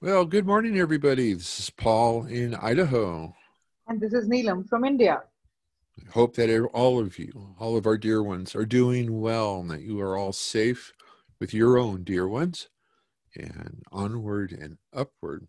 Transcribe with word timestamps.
Well, 0.00 0.26
good 0.26 0.46
morning, 0.46 0.78
everybody. 0.78 1.32
This 1.32 1.58
is 1.58 1.70
Paul 1.70 2.26
in 2.26 2.54
Idaho. 2.54 3.34
And 3.88 4.00
this 4.00 4.12
is 4.12 4.28
Neelam 4.28 4.68
from 4.68 4.84
India. 4.84 5.22
I 5.98 6.10
hope 6.12 6.36
that 6.36 6.56
all 6.72 7.00
of 7.00 7.18
you, 7.18 7.56
all 7.58 7.76
of 7.76 7.84
our 7.84 7.98
dear 7.98 8.22
ones, 8.22 8.54
are 8.54 8.64
doing 8.64 9.20
well 9.20 9.58
and 9.58 9.68
that 9.72 9.80
you 9.80 10.00
are 10.00 10.16
all 10.16 10.32
safe 10.32 10.92
with 11.40 11.52
your 11.52 11.78
own 11.78 12.04
dear 12.04 12.28
ones 12.28 12.68
and 13.34 13.82
onward 13.90 14.52
and 14.52 14.78
upward. 14.92 15.48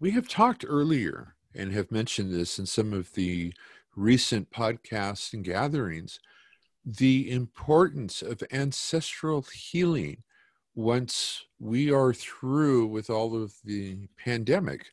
We 0.00 0.12
have 0.12 0.30
talked 0.30 0.64
earlier 0.66 1.36
and 1.54 1.74
have 1.74 1.92
mentioned 1.92 2.32
this 2.32 2.58
in 2.58 2.64
some 2.64 2.94
of 2.94 3.12
the 3.12 3.52
recent 3.94 4.50
podcasts 4.50 5.34
and 5.34 5.44
gatherings 5.44 6.20
the 6.86 7.30
importance 7.30 8.22
of 8.22 8.42
ancestral 8.50 9.42
healing 9.42 10.22
once 10.78 11.44
we 11.58 11.90
are 11.90 12.14
through 12.14 12.86
with 12.86 13.10
all 13.10 13.34
of 13.34 13.52
the 13.64 13.98
pandemic. 14.16 14.86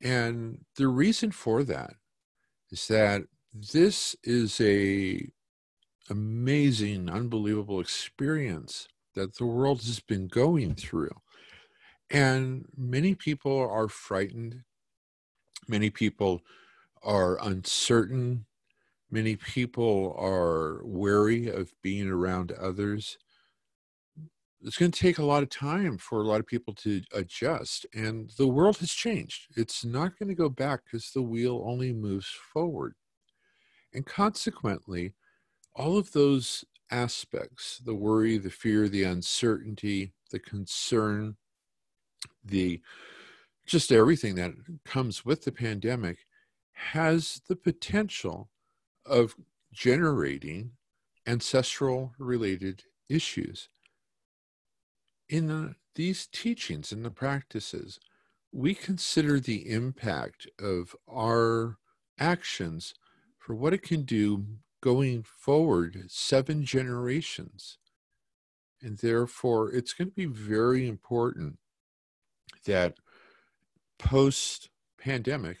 And 0.00 0.64
the 0.78 0.88
reason 0.88 1.30
for 1.30 1.62
that 1.64 1.92
is 2.70 2.88
that 2.88 3.24
this 3.52 4.16
is 4.24 4.58
a 4.62 5.28
amazing, 6.08 7.10
unbelievable 7.10 7.80
experience 7.80 8.88
that 9.14 9.36
the 9.36 9.44
world 9.44 9.82
has 9.82 10.00
been 10.00 10.26
going 10.26 10.74
through. 10.74 11.14
And 12.10 12.64
many 12.74 13.14
people 13.14 13.58
are 13.58 13.88
frightened. 13.88 14.62
Many 15.68 15.90
people 15.90 16.40
are 17.02 17.38
uncertain. 17.46 18.46
Many 19.10 19.36
people 19.36 20.16
are 20.18 20.80
wary 20.82 21.48
of 21.48 21.74
being 21.82 22.08
around 22.08 22.52
others 22.52 23.18
it's 24.62 24.76
going 24.76 24.90
to 24.90 25.00
take 25.00 25.18
a 25.18 25.24
lot 25.24 25.42
of 25.42 25.50
time 25.50 25.98
for 25.98 26.20
a 26.20 26.26
lot 26.26 26.40
of 26.40 26.46
people 26.46 26.74
to 26.74 27.00
adjust 27.14 27.86
and 27.94 28.30
the 28.38 28.46
world 28.46 28.78
has 28.78 28.90
changed. 28.90 29.46
It's 29.56 29.84
not 29.84 30.18
going 30.18 30.28
to 30.28 30.34
go 30.34 30.48
back 30.48 30.80
because 30.84 31.10
the 31.10 31.22
wheel 31.22 31.62
only 31.64 31.92
moves 31.92 32.28
forward. 32.52 32.94
And 33.94 34.04
consequently 34.04 35.14
all 35.74 35.96
of 35.96 36.10
those 36.12 36.64
aspects 36.90 37.80
the 37.84 37.94
worry 37.94 38.38
the 38.38 38.50
fear 38.50 38.88
the 38.88 39.04
uncertainty 39.04 40.12
the 40.30 40.38
concern 40.38 41.36
the 42.44 42.80
just 43.66 43.92
everything 43.92 44.34
that 44.34 44.52
comes 44.84 45.24
with 45.24 45.44
the 45.44 45.52
pandemic 45.52 46.18
has 46.72 47.42
the 47.48 47.56
potential 47.56 48.48
of 49.04 49.34
generating 49.72 50.70
ancestral 51.26 52.12
related 52.18 52.82
issues 53.10 53.68
in 55.28 55.46
the, 55.46 55.74
these 55.94 56.26
teachings 56.26 56.92
and 56.92 57.04
the 57.04 57.10
practices, 57.10 57.98
we 58.52 58.74
consider 58.74 59.38
the 59.38 59.70
impact 59.70 60.46
of 60.60 60.94
our 61.10 61.76
actions 62.18 62.94
for 63.38 63.54
what 63.54 63.74
it 63.74 63.82
can 63.82 64.02
do 64.02 64.44
going 64.80 65.22
forward 65.22 66.04
seven 66.08 66.64
generations. 66.64 67.78
And 68.80 68.96
therefore, 68.98 69.72
it's 69.72 69.92
going 69.92 70.08
to 70.08 70.14
be 70.14 70.26
very 70.26 70.86
important 70.86 71.58
that 72.64 72.94
post 73.98 74.70
pandemic, 74.98 75.58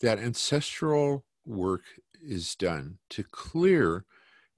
that 0.00 0.18
ancestral 0.18 1.24
work 1.44 1.82
is 2.20 2.54
done 2.56 2.98
to 3.10 3.22
clear 3.22 4.04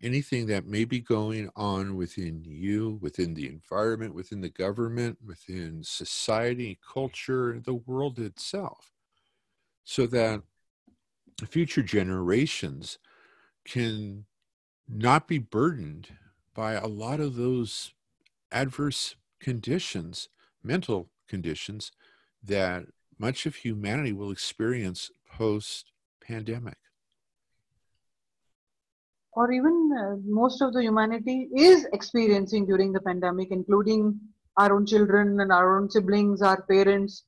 anything 0.03 0.47
that 0.47 0.67
may 0.67 0.85
be 0.85 1.01
going 1.01 1.51
on 1.57 1.97
within 1.97 2.43
you, 2.45 2.99
within 3.01 3.35
the 3.35 3.49
environment, 3.49 4.15
within 4.15 4.41
the 4.41 4.49
government, 4.49 5.19
within 5.25 5.83
society, 5.83 6.79
culture, 6.93 7.61
the 7.65 7.75
world 7.75 8.19
itself, 8.19 8.93
so 9.85 10.07
that 10.07 10.43
future 11.49 11.83
generations 11.83 12.99
can 13.65 14.25
not 14.89 15.29
be 15.29 15.39
burdened 15.39 16.09
by 16.55 16.73
a 16.73 16.87
lot 16.87 17.21
of 17.21 17.37
those 17.37 17.93
adverse 18.51 19.17
conditions, 19.41 20.29
mental 20.63 21.11
conditions, 21.29 21.93
that 22.43 22.85
much 23.19 23.47
of 23.47 23.57
humanity 23.57 24.13
will 24.13 24.31
experience 24.31 25.11
post 25.31 25.93
pandemic 26.21 26.79
or 29.39 29.53
even 29.53 29.77
uh, 29.97 30.17
most 30.27 30.61
of 30.61 30.73
the 30.73 30.83
humanity 30.83 31.49
is 31.55 31.87
experiencing 31.93 32.67
during 32.67 32.91
the 32.93 33.01
pandemic, 33.01 33.53
including 33.53 34.19
our 34.57 34.75
own 34.75 34.85
children 34.85 35.39
and 35.39 35.53
our 35.53 35.79
own 35.79 35.89
siblings, 35.89 36.43
our 36.43 36.63
parents, 36.63 37.23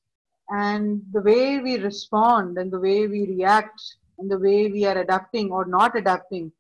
and 0.49 1.03
the 1.13 1.21
way 1.21 1.61
we 1.61 1.77
respond 1.79 2.59
and 2.59 2.73
the 2.73 2.81
way 2.81 3.07
we 3.07 3.21
react 3.29 3.81
and 4.19 4.29
the 4.29 4.41
way 4.41 4.69
we 4.69 4.85
are 4.85 4.99
adapting 4.99 5.53
or 5.53 5.65
not 5.67 5.97
adapting, 5.97 6.51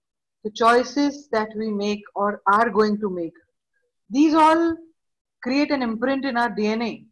the 0.44 0.52
choices 0.52 1.28
that 1.32 1.48
we 1.56 1.68
make 1.68 2.04
or 2.14 2.40
are 2.46 2.70
going 2.70 3.00
to 3.00 3.10
make. 3.10 3.34
These 4.08 4.34
all 4.34 4.76
create 5.42 5.72
an 5.72 5.82
imprint 5.82 6.24
in 6.24 6.36
our 6.36 6.50
DNA. 6.50 7.06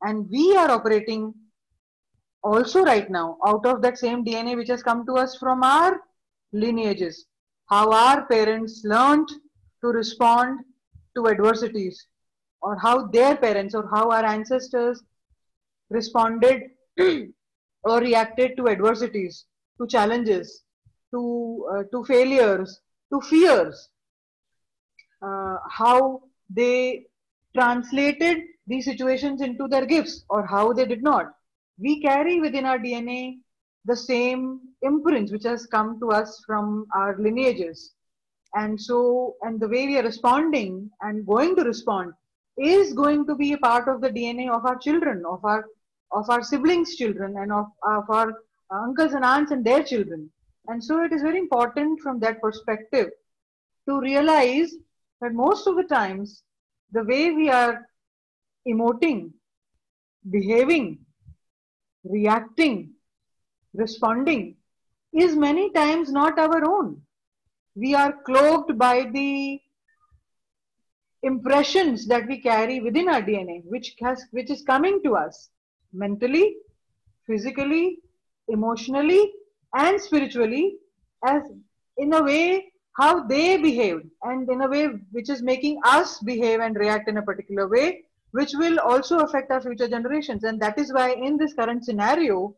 And 0.00 0.26
we 0.30 0.56
are 0.56 0.70
operating 0.70 1.34
also 2.42 2.84
right 2.84 3.10
now 3.10 3.36
out 3.46 3.66
of 3.66 3.82
that 3.82 3.98
same 3.98 4.24
DNA 4.24 4.56
which 4.56 4.68
has 4.68 4.82
come 4.82 5.04
to 5.04 5.16
us 5.18 5.36
from 5.36 5.62
our 5.62 6.00
lineages 6.54 7.26
how 7.70 7.90
our 7.92 8.26
parents 8.26 8.82
learned 8.84 9.28
to 9.82 9.88
respond 9.88 10.60
to 11.16 11.28
adversities 11.28 12.06
or 12.62 12.76
how 12.78 13.06
their 13.08 13.36
parents 13.36 13.74
or 13.74 13.88
how 13.94 14.10
our 14.10 14.24
ancestors 14.24 15.02
responded 15.88 16.62
or 17.84 18.00
reacted 18.00 18.56
to 18.56 18.68
adversities 18.68 19.46
to 19.78 19.86
challenges 19.86 20.62
to 21.12 21.66
uh, 21.72 21.82
to 21.92 22.04
failures 22.04 22.80
to 23.12 23.20
fears 23.22 23.88
uh, 25.22 25.56
how 25.68 26.22
they 26.48 27.06
translated 27.54 28.38
these 28.66 28.84
situations 28.84 29.40
into 29.40 29.66
their 29.68 29.86
gifts 29.86 30.24
or 30.28 30.46
how 30.46 30.72
they 30.72 30.84
did 30.84 31.02
not. 31.02 31.32
We 31.78 32.00
carry 32.02 32.40
within 32.40 32.66
our 32.66 32.78
dna 32.78 33.38
the 33.84 33.96
same 33.96 34.60
imprints 34.82 35.32
which 35.32 35.44
has 35.44 35.66
come 35.66 35.98
to 36.00 36.10
us 36.10 36.42
from 36.46 36.86
our 36.94 37.16
lineages. 37.18 37.92
And 38.54 38.80
so 38.80 39.36
and 39.42 39.60
the 39.60 39.68
way 39.68 39.86
we 39.86 39.98
are 39.98 40.02
responding 40.02 40.90
and 41.00 41.26
going 41.26 41.56
to 41.56 41.62
respond 41.62 42.12
is 42.58 42.92
going 42.92 43.26
to 43.26 43.34
be 43.34 43.52
a 43.52 43.58
part 43.58 43.88
of 43.88 44.00
the 44.00 44.10
dna 44.10 44.50
of 44.50 44.66
our 44.66 44.76
children 44.76 45.22
of 45.24 45.42
our 45.44 45.64
of 46.12 46.28
our 46.28 46.42
siblings 46.42 46.96
children 46.96 47.36
and 47.38 47.52
of, 47.52 47.66
of 47.86 48.10
our 48.10 48.34
uncles 48.70 49.12
and 49.12 49.24
aunts 49.24 49.52
and 49.52 49.64
their 49.64 49.82
children. 49.82 50.28
And 50.66 50.82
so 50.82 51.02
it 51.04 51.12
is 51.12 51.22
very 51.22 51.38
important 51.38 52.00
from 52.00 52.18
that 52.20 52.40
perspective 52.40 53.10
to 53.88 54.00
realize 54.00 54.72
that 55.20 55.32
most 55.32 55.66
of 55.66 55.76
the 55.76 55.84
times 55.84 56.42
the 56.92 57.04
way 57.04 57.30
we 57.30 57.48
are 57.48 57.86
emoting 58.68 59.30
behaving 60.30 60.98
reacting 62.04 62.90
responding 63.74 64.56
is 65.12 65.36
many 65.36 65.70
times 65.70 66.12
not 66.12 66.38
our 66.38 66.64
own. 66.64 67.00
We 67.74 67.94
are 67.94 68.14
cloaked 68.24 68.76
by 68.78 69.10
the 69.12 69.60
impressions 71.22 72.06
that 72.06 72.26
we 72.26 72.40
carry 72.40 72.80
within 72.80 73.08
our 73.08 73.22
DNA, 73.22 73.62
which 73.64 73.94
has 74.00 74.24
which 74.30 74.50
is 74.50 74.62
coming 74.62 75.02
to 75.04 75.16
us 75.16 75.50
mentally, 75.92 76.56
physically, 77.26 77.98
emotionally, 78.48 79.32
and 79.74 80.00
spiritually, 80.00 80.76
as 81.24 81.42
in 81.98 82.12
a 82.14 82.22
way 82.22 82.72
how 82.96 83.26
they 83.26 83.56
behaved, 83.56 84.06
and 84.22 84.48
in 84.50 84.62
a 84.62 84.68
way 84.68 84.86
which 85.12 85.30
is 85.30 85.42
making 85.42 85.80
us 85.84 86.18
behave 86.20 86.60
and 86.60 86.76
react 86.76 87.08
in 87.08 87.18
a 87.18 87.22
particular 87.22 87.68
way, 87.68 88.04
which 88.32 88.52
will 88.54 88.78
also 88.80 89.18
affect 89.20 89.50
our 89.50 89.60
future 89.60 89.88
generations. 89.88 90.44
And 90.44 90.60
that 90.60 90.78
is 90.78 90.92
why 90.92 91.12
in 91.12 91.36
this 91.36 91.54
current 91.54 91.84
scenario, 91.84 92.54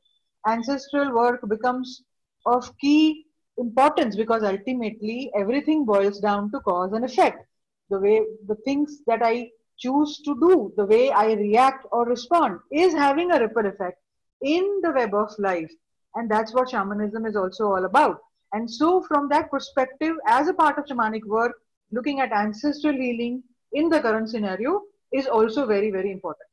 ancestral 0.47 1.15
work 1.15 1.41
becomes 1.49 2.03
of 2.47 2.77
key 2.79 3.27
importance 3.59 4.17
because 4.17 4.43
ultimately 4.43 5.31
everything 5.37 5.85
boils 5.85 6.19
down 6.21 6.51
to 6.53 6.61
cause 6.61 6.93
and 6.93 7.05
effect. 7.05 7.47
The 7.91 7.99
way 7.99 8.23
the 8.47 8.57
things 8.65 9.01
that 9.07 9.23
I 9.23 9.51
choose 9.79 10.21
to 10.25 10.35
do, 10.41 10.73
the 10.77 10.87
way 10.87 11.11
I 11.11 11.33
react 11.33 11.87
or 11.93 12.05
respond 12.07 12.61
is 12.71 12.93
having 12.93 13.31
a 13.31 13.41
ripple 13.41 13.67
effect 13.67 13.99
in 14.41 14.81
the 14.83 14.93
web 14.93 15.15
of 15.15 15.31
life. 15.39 15.71
And 16.15 16.31
that's 16.31 16.55
what 16.55 16.71
shamanism 16.71 17.27
is 17.27 17.37
also 17.37 17.67
all 17.67 17.85
about. 17.85 18.19
And 18.53 18.71
so, 18.71 19.03
from 19.03 19.29
that 19.31 19.51
perspective, 19.51 20.17
as 20.27 20.49
a 20.49 20.55
part 20.55 20.79
of 20.79 20.85
shamanic 20.85 21.25
work, 21.25 21.53
looking 21.91 22.21
at 22.21 22.33
ancestral 22.33 22.95
healing 22.95 23.43
in 23.73 23.89
the 23.89 24.01
current 24.01 24.29
scenario 24.29 24.83
is 25.13 25.27
also 25.27 25.67
very, 25.67 25.91
very 25.91 26.11
important. 26.11 26.49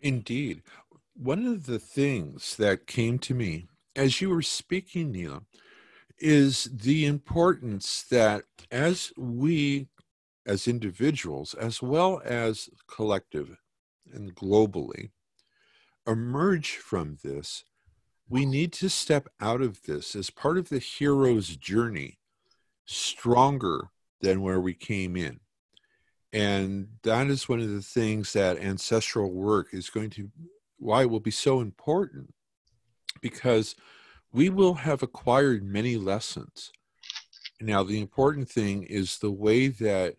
Indeed 0.00 0.62
one 1.20 1.46
of 1.46 1.66
the 1.66 1.78
things 1.80 2.56
that 2.56 2.86
came 2.86 3.18
to 3.18 3.34
me 3.34 3.66
as 3.96 4.20
you 4.20 4.30
were 4.30 4.42
speaking, 4.42 5.10
Neela, 5.10 5.42
is 6.18 6.70
the 6.72 7.06
importance 7.06 8.04
that 8.10 8.44
as 8.70 9.12
we 9.16 9.88
as 10.46 10.66
individuals 10.66 11.54
as 11.54 11.82
well 11.82 12.22
as 12.24 12.70
collective 12.86 13.56
and 14.14 14.34
globally 14.34 15.10
emerge 16.06 16.76
from 16.76 17.18
this, 17.22 17.64
we 18.28 18.46
need 18.46 18.72
to 18.72 18.88
step 18.88 19.28
out 19.40 19.60
of 19.60 19.82
this 19.82 20.16
as 20.16 20.30
part 20.30 20.56
of 20.56 20.68
the 20.68 20.78
hero's 20.78 21.56
journey 21.56 22.18
stronger 22.86 23.90
than 24.20 24.40
where 24.40 24.60
we 24.60 24.72
came 24.72 25.16
in. 25.16 25.40
And 26.32 26.88
that 27.02 27.26
is 27.26 27.48
one 27.48 27.60
of 27.60 27.70
the 27.70 27.82
things 27.82 28.32
that 28.32 28.58
ancestral 28.58 29.30
work 29.30 29.68
is 29.72 29.90
going 29.90 30.10
to, 30.10 30.30
why 30.78 31.02
it 31.02 31.10
will 31.10 31.20
be 31.20 31.30
so 31.30 31.60
important, 31.60 32.32
because 33.20 33.74
we 34.32 34.48
will 34.48 34.74
have 34.74 35.02
acquired 35.02 35.64
many 35.64 35.96
lessons. 35.96 36.70
Now, 37.60 37.82
the 37.82 38.00
important 38.00 38.48
thing 38.48 38.84
is 38.84 39.18
the 39.18 39.32
way 39.32 39.68
that 39.68 40.14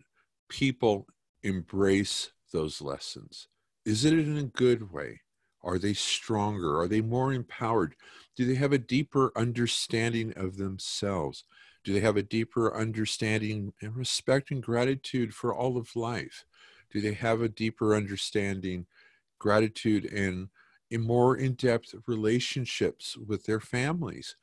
people 0.48 1.06
embrace 1.42 2.32
those 2.52 2.82
lessons. 2.82 3.48
Is 3.86 4.04
it 4.04 4.12
in 4.12 4.36
a 4.36 4.42
good 4.42 4.92
way? 4.92 5.20
Are 5.62 5.78
they 5.78 5.94
stronger? 5.94 6.78
Are 6.78 6.88
they 6.88 7.00
more 7.00 7.32
empowered? 7.32 7.94
Do 8.36 8.44
they 8.44 8.56
have 8.56 8.72
a 8.72 8.78
deeper 8.78 9.32
understanding 9.36 10.32
of 10.36 10.56
themselves? 10.56 11.44
Do 11.84 11.92
they 11.94 12.00
have 12.00 12.16
a 12.16 12.22
deeper 12.22 12.76
understanding 12.76 13.72
and 13.80 13.96
respect 13.96 14.50
and 14.50 14.62
gratitude 14.62 15.34
for 15.34 15.54
all 15.54 15.78
of 15.78 15.96
life? 15.96 16.44
Do 16.92 17.00
they 17.00 17.14
have 17.14 17.40
a 17.40 17.48
deeper 17.48 17.94
understanding, 17.94 18.86
gratitude, 19.40 20.04
and 20.04 20.48
in 20.90 21.00
more 21.00 21.36
in 21.36 21.54
depth 21.54 21.94
relationships 22.06 23.16
with 23.16 23.44
their 23.44 23.60
families 23.60 24.36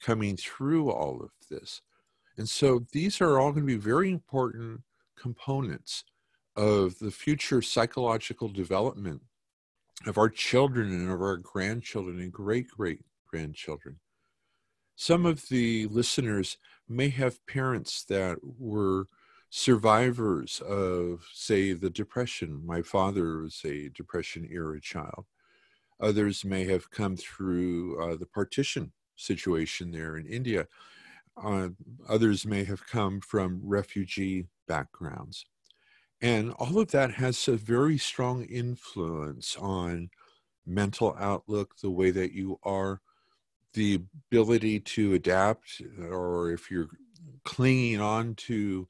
coming 0.00 0.36
through 0.36 0.90
all 0.90 1.22
of 1.22 1.30
this? 1.50 1.82
And 2.38 2.48
so 2.48 2.86
these 2.92 3.20
are 3.20 3.38
all 3.38 3.52
going 3.52 3.66
to 3.66 3.74
be 3.74 3.76
very 3.76 4.10
important 4.10 4.80
components 5.16 6.04
of 6.56 6.98
the 6.98 7.10
future 7.10 7.62
psychological 7.62 8.48
development 8.48 9.20
of 10.06 10.18
our 10.18 10.28
children 10.28 10.92
and 10.92 11.10
of 11.10 11.20
our 11.20 11.36
grandchildren 11.36 12.20
and 12.20 12.32
great 12.32 12.68
great 12.68 13.00
grandchildren. 13.26 13.98
Some 14.96 15.26
of 15.26 15.48
the 15.48 15.86
listeners 15.86 16.56
may 16.88 17.08
have 17.08 17.44
parents 17.46 18.04
that 18.04 18.38
were 18.42 19.06
survivors 19.56 20.60
of, 20.62 21.24
say, 21.32 21.72
the 21.72 21.88
Depression. 21.88 22.60
My 22.66 22.82
father 22.82 23.38
was 23.38 23.60
a 23.64 23.88
Depression 23.90 24.48
era 24.50 24.80
child. 24.80 25.26
Others 26.00 26.44
may 26.44 26.64
have 26.64 26.90
come 26.90 27.16
through 27.16 28.02
uh, 28.02 28.16
the 28.16 28.26
partition 28.26 28.90
situation 29.14 29.92
there 29.92 30.16
in 30.16 30.26
India. 30.26 30.66
Uh, 31.40 31.68
others 32.08 32.44
may 32.44 32.64
have 32.64 32.84
come 32.84 33.20
from 33.20 33.60
refugee 33.62 34.48
backgrounds. 34.66 35.44
And 36.20 36.50
all 36.54 36.80
of 36.80 36.90
that 36.90 37.12
has 37.12 37.46
a 37.46 37.56
very 37.56 37.96
strong 37.96 38.42
influence 38.46 39.56
on 39.60 40.10
mental 40.66 41.14
outlook, 41.16 41.76
the 41.80 41.92
way 41.92 42.10
that 42.10 42.32
you 42.32 42.58
are, 42.64 43.00
the 43.74 44.02
ability 44.32 44.80
to 44.80 45.14
adapt, 45.14 45.80
or 46.10 46.50
if 46.50 46.72
you're 46.72 46.90
clinging 47.44 48.00
on 48.00 48.34
to 48.34 48.88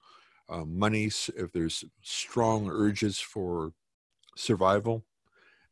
uh, 0.54 0.64
money, 0.64 1.06
if 1.06 1.52
there's 1.52 1.84
strong 2.02 2.70
urges 2.70 3.18
for 3.18 3.72
survival, 4.36 5.04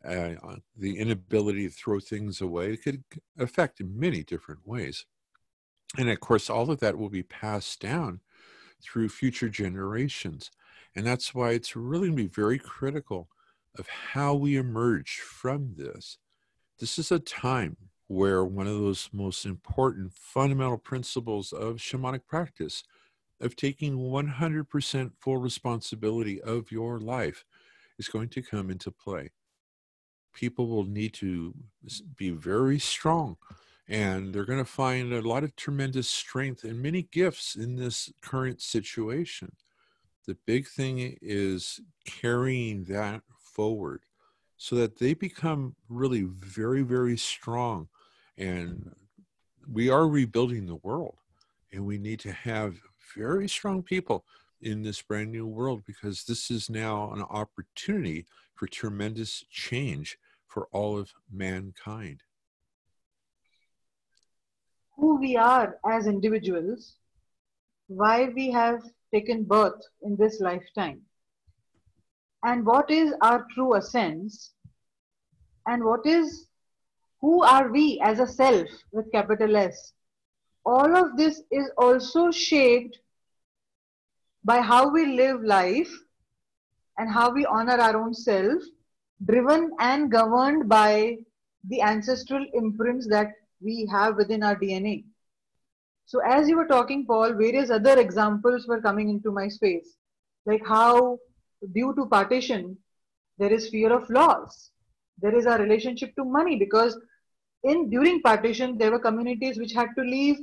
uh, 0.05 0.31
the 0.77 0.99
inability 0.99 1.69
to 1.69 1.75
throw 1.75 2.01
things 2.01 2.41
away, 2.41 2.73
it 2.73 2.83
could 2.83 3.05
affect 3.39 3.81
in 3.81 3.99
many 3.99 4.25
different 4.25 4.61
ways. 4.67 5.07
And 5.99 6.11
of 6.11 6.19
course, 6.21 6.51
all 6.51 6.71
of 6.71 6.81
that 6.81 6.99
will 6.99 7.11
be 7.11 7.23
passed 7.23 7.81
down 7.81 8.21
through 8.83 9.09
future 9.11 9.49
generations. 9.49 10.51
And 10.97 11.07
that's 11.07 11.35
why 11.35 11.51
it's 11.51 11.77
really 11.77 12.09
going 12.09 12.17
to 12.17 12.25
be 12.25 12.29
very 12.29 12.59
critical 12.59 13.29
of 13.79 13.87
how 13.87 14.35
we 14.35 14.57
emerge 14.57 15.21
from 15.21 15.75
this. 15.77 16.19
This 16.81 16.99
is 16.99 17.13
a 17.13 17.21
time 17.21 17.77
where 18.09 18.45
one 18.45 18.67
of 18.67 18.75
those 18.75 19.09
most 19.13 19.47
important 19.47 20.13
fundamental 20.13 20.79
principles 20.79 21.53
of 21.53 21.77
shamanic 21.77 22.27
practice 22.27 22.83
of 23.43 23.57
taking 23.57 23.99
100% 23.99 25.11
full 25.19 25.37
responsibility 25.37 26.41
of 26.41 26.73
your 26.73 26.99
life 26.99 27.45
is 27.99 28.09
going 28.09 28.29
to 28.31 28.43
come 28.43 28.71
into 28.71 28.91
play. 28.91 29.31
People 30.33 30.69
will 30.69 30.85
need 30.85 31.13
to 31.15 31.55
be 32.17 32.31
very 32.31 32.79
strong 32.79 33.37
and 33.89 34.33
they're 34.33 34.45
going 34.45 34.59
to 34.59 34.65
find 34.65 35.13
a 35.13 35.21
lot 35.21 35.45
of 35.45 35.55
tremendous 35.57 36.09
strength 36.09 36.65
and 36.65 36.81
many 36.81 37.03
gifts 37.03 37.57
in 37.57 37.77
this 37.77 38.13
current 38.23 38.63
situation. 38.63 39.53
The 40.27 40.37
big 40.47 40.69
thing 40.69 41.19
is 41.21 41.81
carrying 42.07 42.85
that 42.85 43.23
forward 43.39 44.05
so 44.57 44.77
that 44.77 44.99
they 44.99 45.15
become 45.15 45.75
really 45.89 46.23
very, 46.23 46.83
very 46.83 47.19
strong. 47.19 47.89
And 48.39 48.95
we 49.71 49.91
are 49.91 50.07
rebuilding 50.07 50.67
the 50.67 50.77
world, 50.77 51.17
and 51.73 51.85
we 51.85 51.99
need 51.99 52.21
to 52.21 52.33
have 52.33 52.77
very 53.17 53.49
strong 53.49 53.83
people 53.83 54.25
in 54.61 54.83
this 54.83 55.03
brand 55.03 55.31
new 55.33 55.47
world 55.47 55.83
because 55.87 56.25
this 56.25 56.51
is 56.51 56.71
now 56.71 57.13
an 57.13 57.23
opportunity 57.23 58.27
for 58.55 58.67
tremendous 58.67 59.45
change 59.51 60.19
for 60.47 60.69
all 60.73 60.99
of 60.99 61.13
mankind 61.33 62.23
who 65.03 65.17
we 65.17 65.37
are 65.37 65.79
as 65.85 66.07
individuals, 66.07 66.95
why 67.89 68.29
we 68.37 68.51
have 68.53 68.83
taken 69.13 69.43
birth 69.43 69.83
in 70.03 70.15
this 70.17 70.41
lifetime, 70.41 71.01
and 72.45 72.65
what 72.65 72.89
is 72.89 73.13
our 73.21 73.45
true 73.53 73.77
essence, 73.77 74.53
and 75.67 75.83
what 75.85 76.07
is 76.07 76.47
who 77.21 77.43
are 77.43 77.71
we 77.71 78.01
as 78.01 78.21
a 78.21 78.27
self 78.27 78.69
with 78.93 79.11
capital 79.11 79.57
S. 79.57 79.93
All 80.65 80.97
of 80.97 81.17
this 81.17 81.43
is 81.51 81.69
also 81.77 82.31
shaped 82.31 82.99
by 84.45 84.61
how 84.61 84.91
we 84.91 85.07
live 85.07 85.43
life 85.43 85.91
and 86.99 87.11
how 87.11 87.31
we 87.31 87.47
honor 87.47 87.81
our 87.81 87.97
own 87.97 88.13
self, 88.15 88.63
driven 89.25 89.71
and 89.79 90.11
governed 90.11 90.69
by 90.69 91.17
the 91.69 91.81
ancestral 91.81 92.45
imprints 92.55 93.07
that 93.09 93.33
we 93.61 93.89
have 93.91 94.17
within 94.17 94.43
our 94.43 94.57
DNA. 94.57 95.05
So 96.07 96.21
as 96.27 96.49
you 96.49 96.57
were 96.57 96.67
talking, 96.67 97.07
Paul, 97.07 97.35
various 97.35 97.71
other 97.71 97.99
examples 97.99 98.67
were 98.67 98.81
coming 98.81 99.09
into 99.09 99.31
my 99.31 99.49
space, 99.49 99.97
like 100.45 100.67
how 100.67 101.19
due 101.73 101.95
to 101.95 102.07
partition, 102.07 102.77
there 103.39 103.53
is 103.53 103.69
fear 103.69 103.93
of 103.93 104.11
loss. 104.11 104.71
There 105.21 105.35
is 105.35 105.47
a 105.47 105.57
relationship 105.57 106.15
to 106.17 106.25
money 106.25 106.57
because 106.57 106.99
in 107.63 107.89
during 107.91 108.21
partition, 108.23 108.77
there 108.77 108.91
were 108.91 108.99
communities 108.99 109.57
which 109.57 109.73
had 109.73 109.91
to 109.97 110.03
leave 110.03 110.37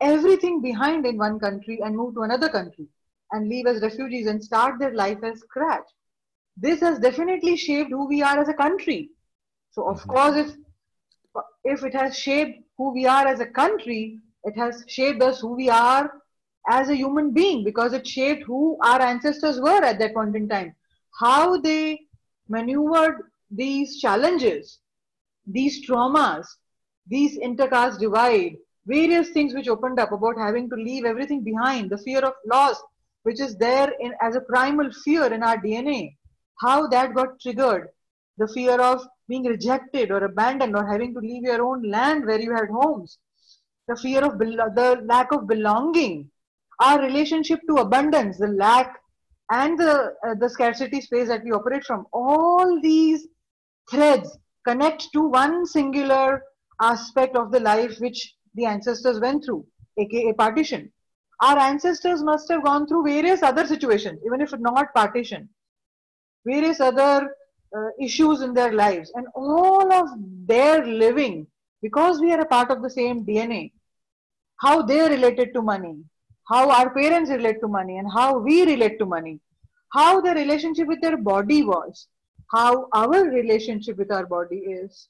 everything 0.00 0.60
behind 0.60 1.06
in 1.06 1.16
one 1.16 1.38
country 1.38 1.78
and 1.82 1.96
move 1.96 2.14
to 2.14 2.22
another 2.22 2.48
country 2.48 2.88
and 3.32 3.48
leave 3.48 3.66
as 3.66 3.82
refugees 3.82 4.26
and 4.26 4.42
start 4.42 4.78
their 4.78 4.94
life 4.94 5.18
as 5.22 5.40
scratch. 5.40 5.86
This 6.56 6.80
has 6.80 6.98
definitely 6.98 7.56
shaped 7.56 7.90
who 7.90 8.06
we 8.08 8.22
are 8.22 8.38
as 8.38 8.48
a 8.48 8.54
country. 8.54 9.10
So 9.72 9.88
of 9.88 10.00
mm-hmm. 10.00 10.10
course, 10.10 10.36
if 10.36 10.56
if 11.64 11.84
it 11.84 11.94
has 11.94 12.16
shaped 12.16 12.62
who 12.78 12.92
we 12.92 13.06
are 13.06 13.26
as 13.26 13.40
a 13.40 13.46
country, 13.46 14.20
it 14.44 14.56
has 14.56 14.84
shaped 14.86 15.22
us 15.22 15.40
who 15.40 15.54
we 15.54 15.68
are 15.68 16.10
as 16.68 16.88
a 16.88 16.96
human 16.96 17.32
being 17.32 17.64
because 17.64 17.92
it 17.92 18.06
shaped 18.06 18.44
who 18.44 18.78
our 18.82 19.00
ancestors 19.00 19.60
were 19.60 19.84
at 19.84 19.98
that 19.98 20.14
point 20.14 20.34
in 20.36 20.48
time. 20.48 20.74
How 21.18 21.58
they 21.60 22.00
maneuvered 22.48 23.22
these 23.50 24.00
challenges, 24.00 24.78
these 25.46 25.86
traumas, 25.86 26.46
these 27.06 27.38
intercaste 27.38 28.00
divide, 28.00 28.56
various 28.86 29.30
things 29.30 29.54
which 29.54 29.68
opened 29.68 29.98
up 29.98 30.12
about 30.12 30.38
having 30.38 30.68
to 30.70 30.76
leave 30.76 31.04
everything 31.04 31.42
behind, 31.42 31.90
the 31.90 31.98
fear 31.98 32.20
of 32.20 32.34
loss, 32.46 32.82
which 33.26 33.40
is 33.40 33.56
there 33.56 33.92
in, 33.98 34.12
as 34.22 34.36
a 34.36 34.40
primal 34.52 34.88
fear 35.04 35.26
in 35.34 35.42
our 35.42 35.58
DNA, 35.58 36.14
how 36.60 36.86
that 36.86 37.12
got 37.12 37.40
triggered, 37.40 37.88
the 38.38 38.46
fear 38.54 38.80
of 38.80 39.04
being 39.28 39.42
rejected 39.44 40.12
or 40.12 40.22
abandoned 40.24 40.76
or 40.76 40.86
having 40.86 41.12
to 41.12 41.18
leave 41.18 41.42
your 41.42 41.60
own 41.60 41.82
land 41.90 42.24
where 42.24 42.40
you 42.40 42.54
had 42.54 42.68
homes, 42.68 43.18
the 43.88 43.96
fear 43.96 44.24
of 44.24 44.38
the 44.38 45.02
lack 45.06 45.32
of 45.32 45.48
belonging, 45.48 46.30
our 46.78 47.00
relationship 47.00 47.58
to 47.68 47.82
abundance, 47.86 48.38
the 48.38 48.46
lack 48.46 48.96
and 49.50 49.76
the, 49.76 50.14
uh, 50.24 50.34
the 50.38 50.48
scarcity 50.48 51.00
space 51.00 51.26
that 51.26 51.42
we 51.42 51.50
operate 51.50 51.82
from, 51.82 52.06
all 52.12 52.80
these 52.80 53.26
threads 53.90 54.38
connect 54.64 55.08
to 55.12 55.22
one 55.22 55.66
singular 55.66 56.44
aspect 56.80 57.34
of 57.34 57.50
the 57.50 57.58
life 57.58 57.98
which 57.98 58.36
the 58.54 58.66
ancestors 58.66 59.18
went 59.18 59.44
through, 59.44 59.66
aka 59.98 60.32
partition. 60.34 60.92
Our 61.40 61.58
ancestors 61.58 62.22
must 62.22 62.48
have 62.50 62.64
gone 62.64 62.86
through 62.86 63.04
various 63.04 63.42
other 63.42 63.66
situations, 63.66 64.20
even 64.24 64.40
if 64.40 64.52
not 64.58 64.94
partition, 64.94 65.48
various 66.46 66.80
other 66.80 67.34
uh, 67.76 67.88
issues 68.00 68.40
in 68.40 68.54
their 68.54 68.72
lives. 68.72 69.12
And 69.14 69.26
all 69.34 69.92
of 69.92 70.08
their 70.46 70.86
living 70.86 71.46
because 71.82 72.20
we 72.20 72.32
are 72.32 72.40
a 72.40 72.46
part 72.46 72.70
of 72.70 72.82
the 72.82 72.88
same 72.88 73.24
dna 73.24 73.70
how 74.56 74.80
they 74.80 75.00
related 75.08 75.52
to 75.52 75.60
money 75.60 75.96
how 76.48 76.70
our 76.70 76.88
parents 76.94 77.30
relate 77.30 77.60
to 77.60 77.68
money 77.68 77.98
and 77.98 78.08
how 78.10 78.38
we 78.38 78.64
relate 78.64 78.98
to 78.98 79.04
money 79.04 79.38
how 79.96 80.20
the 80.20 80.34
relationship 80.34 80.86
with 80.88 81.00
their 81.00 81.16
body 81.16 81.62
was, 81.62 82.08
how 82.52 82.88
our 82.92 83.24
relationship 83.24 83.96
with 83.96 84.10
our 84.12 84.26
body 84.26 84.56
is, 84.56 85.08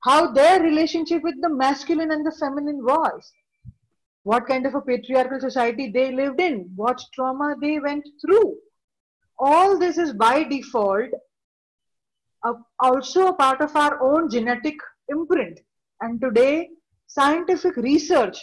how 0.00 0.32
their 0.32 0.60
relationship 0.62 1.22
with 1.22 1.40
the 1.40 1.48
masculine 1.48 2.10
and 2.10 2.26
the 2.26 2.32
feminine 2.32 2.82
was, 2.84 3.32
what 4.24 4.46
kind 4.46 4.66
of 4.66 4.74
a 4.74 4.80
patriarchal 4.80 5.40
society 5.40 5.90
they 5.90 6.12
lived 6.12 6.40
in, 6.40 6.70
what 6.76 7.00
trauma 7.14 7.54
they 7.60 7.78
went 7.80 8.06
through. 8.20 8.56
All 9.38 9.78
this 9.78 9.98
is 9.98 10.12
by 10.12 10.44
default 10.44 11.10
uh, 12.44 12.54
also 12.80 13.28
a 13.28 13.34
part 13.34 13.60
of 13.60 13.74
our 13.76 14.00
own 14.02 14.30
genetic 14.30 14.74
imprint. 15.08 15.58
And 16.00 16.20
today, 16.20 16.70
scientific 17.06 17.76
research 17.76 18.38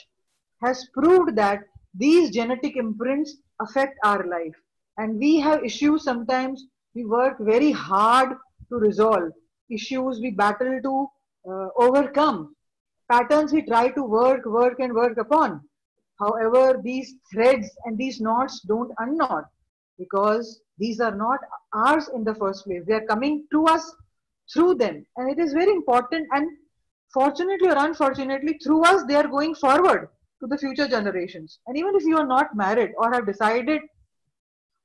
has 0.63 0.88
proved 0.93 1.36
that 1.36 1.62
these 1.93 2.29
genetic 2.31 2.75
imprints 2.75 3.38
affect 3.62 3.98
our 4.03 4.25
life. 4.27 4.55
And 4.98 5.17
we 5.17 5.39
have 5.39 5.63
issues 5.63 6.03
sometimes 6.03 6.65
we 6.95 7.05
work 7.05 7.38
very 7.39 7.71
hard 7.71 8.29
to 8.69 8.75
resolve, 8.75 9.31
issues 9.69 10.19
we 10.19 10.31
battle 10.31 10.79
to 10.83 11.07
uh, 11.50 11.67
overcome, 11.77 12.55
patterns 13.09 13.53
we 13.53 13.62
try 13.62 13.89
to 13.89 14.03
work, 14.03 14.45
work, 14.45 14.79
and 14.79 14.93
work 14.93 15.17
upon. 15.17 15.62
However, 16.20 16.82
these 16.84 17.16
threads 17.32 17.70
and 17.86 17.98
these 17.98 18.20
knots 18.20 18.62
don't 18.62 18.92
unknot 18.98 19.46
because 19.98 20.62
these 20.78 21.00
are 21.00 21.16
not 21.16 21.40
ours 21.74 22.10
in 22.14 22.24
the 22.24 22.36
first 22.36 22.66
place. 22.66 22.84
They 22.88 22.96
are 22.96 23.06
coming 23.06 23.46
to 23.52 23.66
us 23.66 23.94
through 24.54 24.76
them. 24.76 25.06
And 25.18 25.30
it 25.30 25.40
is 25.40 25.54
very 25.54 25.72
important. 25.72 26.28
And 26.32 26.50
fortunately 27.14 27.70
or 27.70 27.78
unfortunately, 27.78 28.60
through 28.64 28.84
us, 28.84 29.04
they 29.08 29.16
are 29.16 29.28
going 29.28 29.56
forward 29.56 30.10
to 30.42 30.48
the 30.48 30.58
future 30.58 30.88
generations. 30.88 31.60
And 31.68 31.78
even 31.78 31.96
if 31.96 32.04
you 32.04 32.18
are 32.18 32.28
not 32.28 32.56
married 32.56 32.92
or 32.98 33.12
have 33.14 33.26
decided 33.26 33.82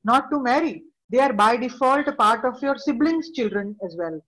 not 0.04 0.30
to 0.30 0.40
marry, 0.40 0.82
they 1.10 1.20
are 1.20 1.32
by 1.32 1.56
default 1.56 2.08
a 2.08 2.12
part 2.12 2.44
of 2.44 2.60
your 2.62 2.76
siblings' 2.76 3.30
children 3.30 3.76
as 3.84 3.96
well. 3.96 4.20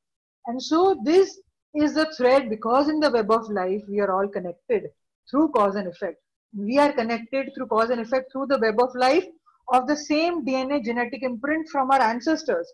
And 0.47 0.63
so 0.63 1.01
this 1.05 1.41
is 1.75 1.95
the 1.95 2.13
thread 2.17 2.49
because 2.49 2.89
in 2.89 3.01
the 3.01 3.11
web 3.11 3.31
of 3.31 3.51
life, 3.51 3.83
we 3.89 4.01
are 4.01 4.11
all 4.11 4.29
connected 4.29 4.85
through 5.31 5.49
cause 5.49 5.75
and 5.75 5.89
effect. 5.89 6.19
We 6.59 6.79
are 6.79 6.93
connected 6.93 7.53
through 7.55 7.67
cause 7.67 7.91
and 7.91 8.01
effect 8.01 8.33
through 8.33 8.47
the 8.47 8.59
web 8.59 8.81
of 8.81 8.95
life 8.95 9.27
of 9.75 9.87
the 9.87 9.97
same 9.97 10.45
DNA 10.47 10.83
genetic 10.83 11.23
imprint 11.23 11.69
from 11.69 11.91
our 11.91 12.01
ancestors. 12.01 12.73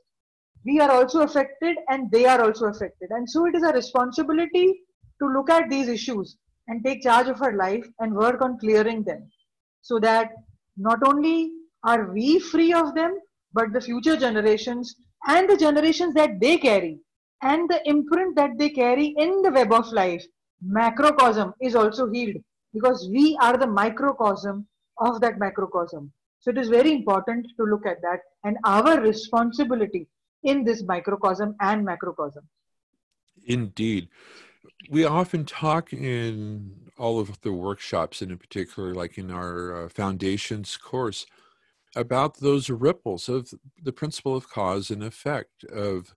We 0.65 0.79
are 0.79 0.91
also 0.91 1.23
affected 1.23 1.77
and 1.89 2.09
they 2.13 2.25
are 2.27 2.41
also 2.41 2.67
affected. 2.67 3.11
And 3.11 3.29
so 3.29 3.47
it 3.47 3.57
is 3.57 3.65
a 3.65 3.73
responsibility 3.73 4.83
to 5.21 5.27
look 5.27 5.51
at 5.51 5.69
these 5.69 5.89
issues 5.89 6.37
and 6.69 6.85
take 6.85 7.03
charge 7.03 7.27
of 7.27 7.43
our 7.43 7.57
life 7.57 7.85
and 7.99 8.15
work 8.15 8.41
on 8.41 8.59
clearing 8.59 9.03
them 9.03 9.29
so 9.81 9.99
that 9.99 10.31
not 10.77 11.01
only 11.05 11.51
are 11.83 12.13
we 12.13 12.39
free 12.39 12.73
of 12.73 12.95
them, 12.95 13.19
but 13.53 13.73
the 13.73 13.81
future 13.81 14.17
generations 14.17 14.95
and 15.27 15.51
the 15.51 15.57
generations 15.57 16.15
that 16.15 16.39
they 16.41 16.57
carry 16.57 17.01
and 17.43 17.69
the 17.69 17.81
imprint 17.89 18.37
that 18.37 18.57
they 18.59 18.71
carry 18.71 19.07
in 19.19 19.43
the 19.43 19.51
web 19.51 19.73
of 19.73 19.91
life, 19.93 20.25
macrocosm 20.65 21.53
is 21.61 21.75
also 21.75 22.09
healed 22.11 22.37
because 22.73 23.09
we 23.11 23.37
are 23.41 23.57
the 23.57 23.67
microcosm 23.67 24.67
of 24.99 25.21
that 25.21 25.39
macrocosm. 25.39 26.13
So 26.41 26.51
it 26.51 26.59
is 26.59 26.69
very 26.69 26.93
important 26.93 27.47
to 27.57 27.65
look 27.65 27.87
at 27.87 28.03
that 28.03 28.21
and 28.45 28.57
our 28.65 29.01
responsibility 29.01 30.09
in 30.43 30.65
this 30.65 30.83
microcosm 30.83 31.55
and 31.61 31.85
macrocosm. 31.85 32.43
Indeed. 33.47 34.09
We 34.91 35.05
often 35.05 35.45
talk 35.45 35.93
in 35.93 36.91
all 36.99 37.21
of 37.21 37.41
the 37.43 37.53
workshops, 37.53 38.23
and 38.23 38.33
in 38.33 38.39
particular, 38.39 38.95
like 38.95 39.19
in 39.19 39.31
our 39.31 39.85
uh, 39.85 39.89
foundations 39.89 40.77
course, 40.77 41.27
about 41.95 42.39
those 42.39 42.71
ripples 42.71 43.29
of 43.29 43.53
the 43.81 43.93
principle 43.93 44.37
of 44.37 44.49
cause 44.49 44.91
and 44.91 45.03
effect, 45.03 45.65
of 45.65 46.15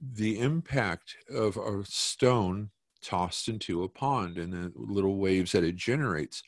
the 0.00 0.38
impact 0.38 1.16
of 1.32 1.56
a 1.56 1.84
stone 1.84 2.70
tossed 3.02 3.48
into 3.48 3.82
a 3.82 3.88
pond 3.88 4.38
and 4.38 4.52
the 4.52 4.72
little 4.74 5.16
waves 5.16 5.52
that 5.52 5.64
it 5.64 5.76
generates. 5.76 6.42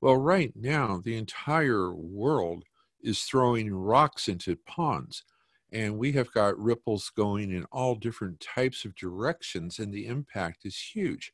Well, 0.00 0.16
right 0.16 0.52
now, 0.54 1.00
the 1.04 1.16
entire 1.16 1.92
world 1.92 2.64
is 3.02 3.22
throwing 3.22 3.72
rocks 3.74 4.28
into 4.28 4.56
ponds, 4.56 5.24
and 5.72 5.98
we 5.98 6.12
have 6.12 6.32
got 6.32 6.58
ripples 6.58 7.10
going 7.10 7.52
in 7.52 7.64
all 7.72 7.94
different 7.94 8.40
types 8.40 8.84
of 8.84 8.94
directions, 8.94 9.78
and 9.78 9.92
the 9.92 10.06
impact 10.06 10.64
is 10.64 10.78
huge. 10.78 11.32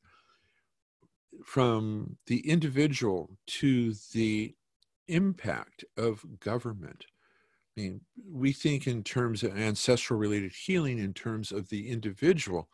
From 1.44 2.16
the 2.26 2.48
individual 2.48 3.30
to 3.46 3.94
the 4.12 4.54
impact 5.08 5.84
of 5.96 6.24
government. 6.40 7.06
I 7.76 7.80
mean, 7.80 8.00
we 8.30 8.52
think 8.52 8.86
in 8.86 9.02
terms 9.02 9.42
of 9.42 9.56
ancestral 9.56 10.18
related 10.18 10.52
healing, 10.52 10.98
in 10.98 11.12
terms 11.12 11.50
of 11.50 11.68
the 11.68 11.90
individual. 11.90 12.68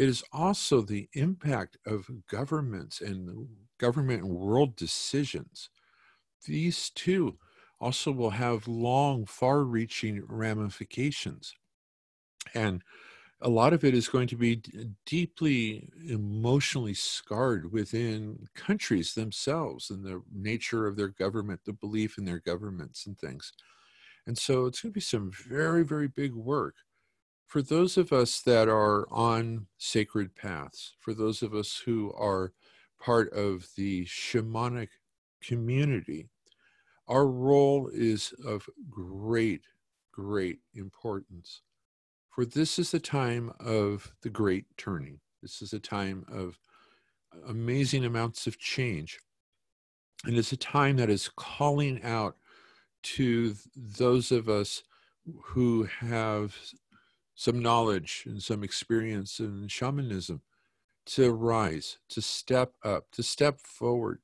It 0.00 0.08
is 0.08 0.24
also 0.32 0.80
the 0.80 1.10
impact 1.12 1.76
of 1.84 2.08
governments 2.26 3.02
and 3.02 3.46
government 3.76 4.22
and 4.22 4.34
world 4.34 4.74
decisions. 4.74 5.68
These 6.46 6.88
two 6.94 7.36
also 7.82 8.10
will 8.10 8.30
have 8.30 8.66
long, 8.66 9.26
far 9.26 9.62
reaching 9.62 10.24
ramifications. 10.26 11.54
And 12.54 12.82
a 13.42 13.50
lot 13.50 13.74
of 13.74 13.84
it 13.84 13.92
is 13.92 14.08
going 14.08 14.28
to 14.28 14.36
be 14.36 14.62
deeply 15.04 15.90
emotionally 16.08 16.94
scarred 16.94 17.70
within 17.70 18.46
countries 18.54 19.12
themselves 19.12 19.90
and 19.90 20.02
the 20.02 20.22
nature 20.32 20.86
of 20.86 20.96
their 20.96 21.08
government, 21.08 21.60
the 21.66 21.74
belief 21.74 22.16
in 22.16 22.24
their 22.24 22.40
governments 22.40 23.04
and 23.04 23.18
things. 23.18 23.52
And 24.26 24.38
so 24.38 24.64
it's 24.64 24.80
going 24.80 24.92
to 24.92 24.94
be 24.94 25.02
some 25.02 25.30
very, 25.30 25.84
very 25.84 26.08
big 26.08 26.32
work. 26.32 26.76
For 27.50 27.62
those 27.62 27.96
of 27.96 28.12
us 28.12 28.42
that 28.42 28.68
are 28.68 29.12
on 29.12 29.66
sacred 29.76 30.36
paths, 30.36 30.94
for 31.00 31.12
those 31.12 31.42
of 31.42 31.52
us 31.52 31.82
who 31.84 32.12
are 32.16 32.52
part 33.00 33.32
of 33.32 33.66
the 33.76 34.04
shamanic 34.04 34.90
community, 35.42 36.28
our 37.08 37.26
role 37.26 37.90
is 37.92 38.32
of 38.46 38.68
great, 38.88 39.62
great 40.12 40.60
importance. 40.74 41.62
For 42.28 42.44
this 42.44 42.78
is 42.78 42.92
the 42.92 43.00
time 43.00 43.52
of 43.58 44.12
the 44.22 44.30
great 44.30 44.66
turning. 44.76 45.18
This 45.42 45.60
is 45.60 45.72
a 45.72 45.80
time 45.80 46.24
of 46.30 46.56
amazing 47.48 48.04
amounts 48.04 48.46
of 48.46 48.60
change. 48.60 49.18
And 50.24 50.38
it's 50.38 50.52
a 50.52 50.56
time 50.56 50.98
that 50.98 51.10
is 51.10 51.28
calling 51.34 52.00
out 52.04 52.36
to 53.02 53.56
those 53.74 54.30
of 54.30 54.48
us 54.48 54.84
who 55.42 55.88
have 55.98 56.54
some 57.40 57.58
knowledge 57.58 58.24
and 58.26 58.42
some 58.42 58.62
experience 58.62 59.40
in 59.40 59.66
shamanism 59.66 60.42
to 61.06 61.32
rise, 61.32 61.96
to 62.06 62.20
step 62.20 62.74
up, 62.84 63.06
to 63.12 63.22
step 63.22 63.58
forward, 63.60 64.18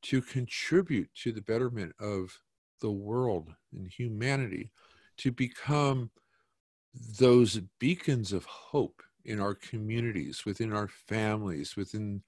to 0.00 0.22
contribute 0.22 1.10
to 1.14 1.32
the 1.32 1.42
betterment 1.42 1.94
of 2.00 2.40
the 2.80 2.90
world 2.90 3.54
and 3.76 3.88
humanity, 3.88 4.70
to 5.18 5.30
become 5.30 6.10
those 7.18 7.60
beacons 7.78 8.32
of 8.32 8.46
hope 8.46 9.02
in 9.26 9.38
our 9.38 9.54
communities, 9.54 10.46
within 10.46 10.72
our 10.72 10.88
families, 10.88 11.76
within 11.76 12.22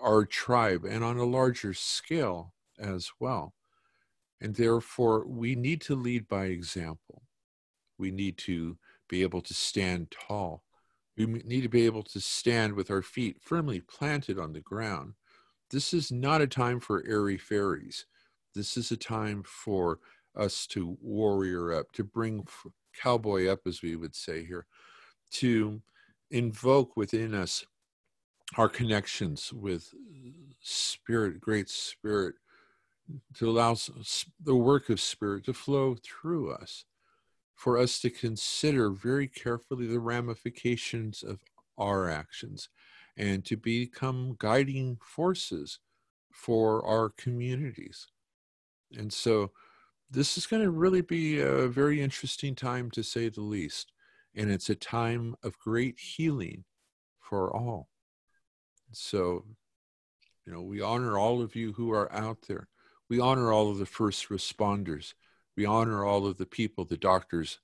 our 0.00 0.24
tribe, 0.24 0.84
and 0.84 1.02
on 1.02 1.18
a 1.18 1.24
larger 1.24 1.74
scale 1.74 2.54
as 2.78 3.10
well. 3.18 3.54
And 4.40 4.54
therefore, 4.54 5.26
we 5.26 5.56
need 5.56 5.80
to 5.80 5.96
lead 5.96 6.28
by 6.28 6.44
example. 6.44 7.22
We 7.98 8.12
need 8.12 8.38
to 8.38 8.78
be 9.08 9.22
able 9.22 9.40
to 9.42 9.54
stand 9.54 10.10
tall. 10.10 10.62
We 11.16 11.26
need 11.26 11.62
to 11.62 11.68
be 11.68 11.86
able 11.86 12.04
to 12.04 12.20
stand 12.20 12.74
with 12.74 12.90
our 12.90 13.02
feet 13.02 13.38
firmly 13.40 13.80
planted 13.80 14.38
on 14.38 14.52
the 14.52 14.60
ground. 14.60 15.14
This 15.70 15.92
is 15.92 16.12
not 16.12 16.40
a 16.40 16.46
time 16.46 16.80
for 16.80 17.04
airy 17.06 17.36
fairies. 17.36 18.06
This 18.54 18.76
is 18.76 18.90
a 18.90 18.96
time 18.96 19.42
for 19.44 19.98
us 20.36 20.66
to 20.68 20.96
warrior 21.02 21.72
up, 21.72 21.90
to 21.92 22.04
bring 22.04 22.46
cowboy 22.94 23.48
up, 23.48 23.60
as 23.66 23.82
we 23.82 23.96
would 23.96 24.14
say 24.14 24.44
here, 24.44 24.66
to 25.32 25.82
invoke 26.30 26.96
within 26.96 27.34
us 27.34 27.64
our 28.56 28.68
connections 28.68 29.52
with 29.52 29.92
spirit, 30.60 31.40
great 31.40 31.68
spirit, 31.68 32.36
to 33.34 33.48
allow 33.48 33.76
the 34.42 34.54
work 34.54 34.88
of 34.90 35.00
spirit 35.00 35.44
to 35.44 35.52
flow 35.52 35.96
through 36.02 36.52
us, 36.52 36.84
for 37.58 37.76
us 37.76 37.98
to 37.98 38.08
consider 38.08 38.88
very 38.88 39.26
carefully 39.26 39.84
the 39.88 39.98
ramifications 39.98 41.24
of 41.24 41.40
our 41.76 42.08
actions 42.08 42.68
and 43.16 43.44
to 43.44 43.56
become 43.56 44.36
guiding 44.38 44.96
forces 45.02 45.80
for 46.30 46.86
our 46.86 47.08
communities. 47.08 48.06
And 48.96 49.12
so, 49.12 49.50
this 50.08 50.38
is 50.38 50.46
going 50.46 50.62
to 50.62 50.70
really 50.70 51.00
be 51.02 51.40
a 51.40 51.66
very 51.66 52.00
interesting 52.00 52.54
time 52.54 52.92
to 52.92 53.02
say 53.02 53.28
the 53.28 53.42
least. 53.42 53.92
And 54.36 54.50
it's 54.50 54.70
a 54.70 54.76
time 54.76 55.34
of 55.42 55.58
great 55.58 55.98
healing 55.98 56.64
for 57.18 57.54
all. 57.54 57.88
So, 58.92 59.44
you 60.46 60.52
know, 60.52 60.62
we 60.62 60.80
honor 60.80 61.18
all 61.18 61.42
of 61.42 61.56
you 61.56 61.72
who 61.72 61.90
are 61.90 62.10
out 62.12 62.38
there. 62.46 62.68
We 63.10 63.18
honor 63.18 63.52
all 63.52 63.68
of 63.68 63.78
the 63.78 63.84
first 63.84 64.28
responders. 64.28 65.12
We 65.58 65.66
honor 65.66 66.04
all 66.04 66.24
of 66.24 66.38
the 66.38 66.46
people, 66.46 66.84
the 66.84 66.96
doctors, 66.96 67.58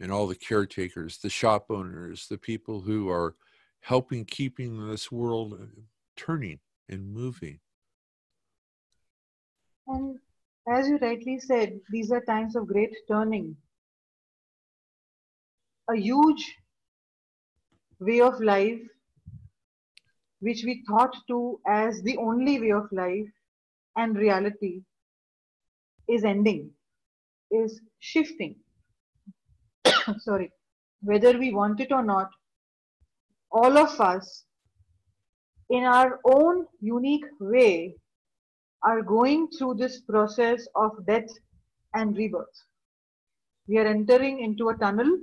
and 0.00 0.10
all 0.10 0.26
the 0.26 0.34
caretakers, 0.34 1.18
the 1.18 1.28
shop 1.28 1.66
owners, 1.68 2.26
the 2.26 2.38
people 2.38 2.80
who 2.80 3.10
are 3.10 3.36
helping 3.80 4.24
keeping 4.24 4.88
this 4.88 5.12
world 5.12 5.52
uh, 5.52 5.66
turning 6.16 6.60
and 6.88 7.12
moving. 7.12 7.60
And 9.86 10.18
as 10.66 10.88
you 10.88 10.96
rightly 10.96 11.38
said, 11.38 11.80
these 11.90 12.10
are 12.10 12.22
times 12.22 12.56
of 12.56 12.66
great 12.66 12.94
turning. 13.08 13.54
A 15.90 15.96
huge 15.96 16.56
way 18.00 18.22
of 18.22 18.40
life, 18.40 18.80
which 20.40 20.62
we 20.64 20.82
thought 20.88 21.14
to 21.28 21.60
as 21.66 22.00
the 22.00 22.16
only 22.16 22.58
way 22.58 22.72
of 22.72 22.88
life 22.90 23.28
and 23.98 24.16
reality, 24.16 24.80
is 26.08 26.24
ending, 26.24 26.70
is 27.62 27.80
shifting. 28.00 28.56
Sorry, 30.18 30.50
whether 31.02 31.38
we 31.38 31.52
want 31.52 31.80
it 31.80 31.92
or 31.92 32.04
not, 32.04 32.30
all 33.50 33.78
of 33.78 34.00
us, 34.00 34.44
in 35.70 35.84
our 35.84 36.20
own 36.24 36.66
unique 36.80 37.24
way, 37.40 37.94
are 38.82 39.02
going 39.02 39.48
through 39.56 39.74
this 39.74 40.00
process 40.00 40.66
of 40.74 40.90
death 41.06 41.28
and 41.94 42.16
rebirth. 42.16 42.64
We 43.66 43.78
are 43.78 43.86
entering 43.86 44.40
into 44.40 44.68
a 44.68 44.76
tunnel 44.76 45.18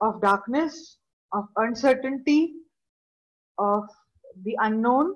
of 0.00 0.20
darkness, 0.20 0.98
of 1.32 1.44
uncertainty, 1.56 2.54
of 3.58 3.84
the 4.44 4.56
unknown, 4.60 5.14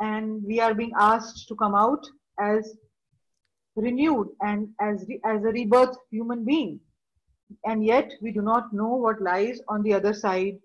and 0.00 0.42
we 0.44 0.60
are 0.60 0.74
being 0.74 0.92
asked 0.98 1.48
to 1.48 1.56
come 1.56 1.74
out 1.74 2.04
as 2.40 2.76
renewed 3.78 4.28
and 4.40 4.68
as, 4.80 5.06
as 5.24 5.44
a 5.44 5.52
rebirth 5.52 5.96
human 6.10 6.44
being. 6.44 6.80
And 7.64 7.84
yet 7.84 8.12
we 8.20 8.32
do 8.32 8.42
not 8.42 8.72
know 8.72 8.94
what 8.94 9.22
lies 9.22 9.60
on 9.68 9.82
the 9.82 9.94
other 9.94 10.12
side 10.12 10.58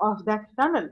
of 0.00 0.24
that 0.26 0.46
tunnel. 0.58 0.90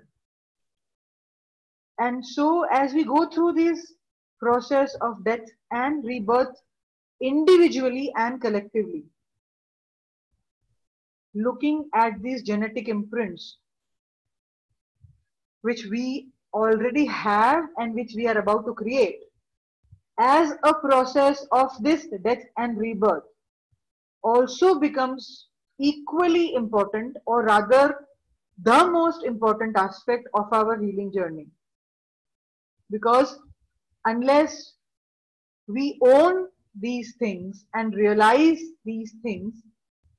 And 1.99 2.25
so 2.25 2.65
as 2.71 2.93
we 2.95 3.05
go 3.05 3.29
through 3.29 3.53
this 3.53 3.93
process 4.41 4.95
of 5.01 5.25
death 5.25 5.47
and 5.71 6.05
rebirth 6.05 6.57
individually 7.21 8.13
and 8.17 8.41
collectively, 8.41 9.05
looking 11.35 11.89
at 11.95 12.23
these 12.23 12.43
genetic 12.43 12.89
imprints, 12.89 13.59
which 15.63 15.87
we 15.87 16.29
already 16.53 17.07
have 17.07 17.65
and 17.79 17.95
which 17.95 18.13
we 18.17 18.27
are 18.27 18.39
about 18.39 18.65
to 18.67 18.75
create, 18.75 19.21
as 20.19 20.53
a 20.63 20.75
process 20.75 21.47
of 21.53 21.71
this 21.83 22.07
death 22.23 22.45
and 22.57 22.79
rebirth, 22.79 23.25
also 24.23 24.79
becomes 24.79 25.49
equally 25.79 26.55
important, 26.55 27.17
or 27.27 27.43
rather, 27.43 28.07
the 28.63 28.87
most 28.87 29.25
important 29.25 29.77
aspect 29.77 30.29
of 30.35 30.53
our 30.53 30.81
healing 30.81 31.13
journey. 31.13 31.47
Because 32.91 33.39
unless 34.05 34.75
we 35.67 35.99
own 36.03 36.49
these 36.81 37.15
things 37.19 37.67
and 37.75 37.95
realize 37.95 38.61
these 38.85 39.15
things 39.23 39.55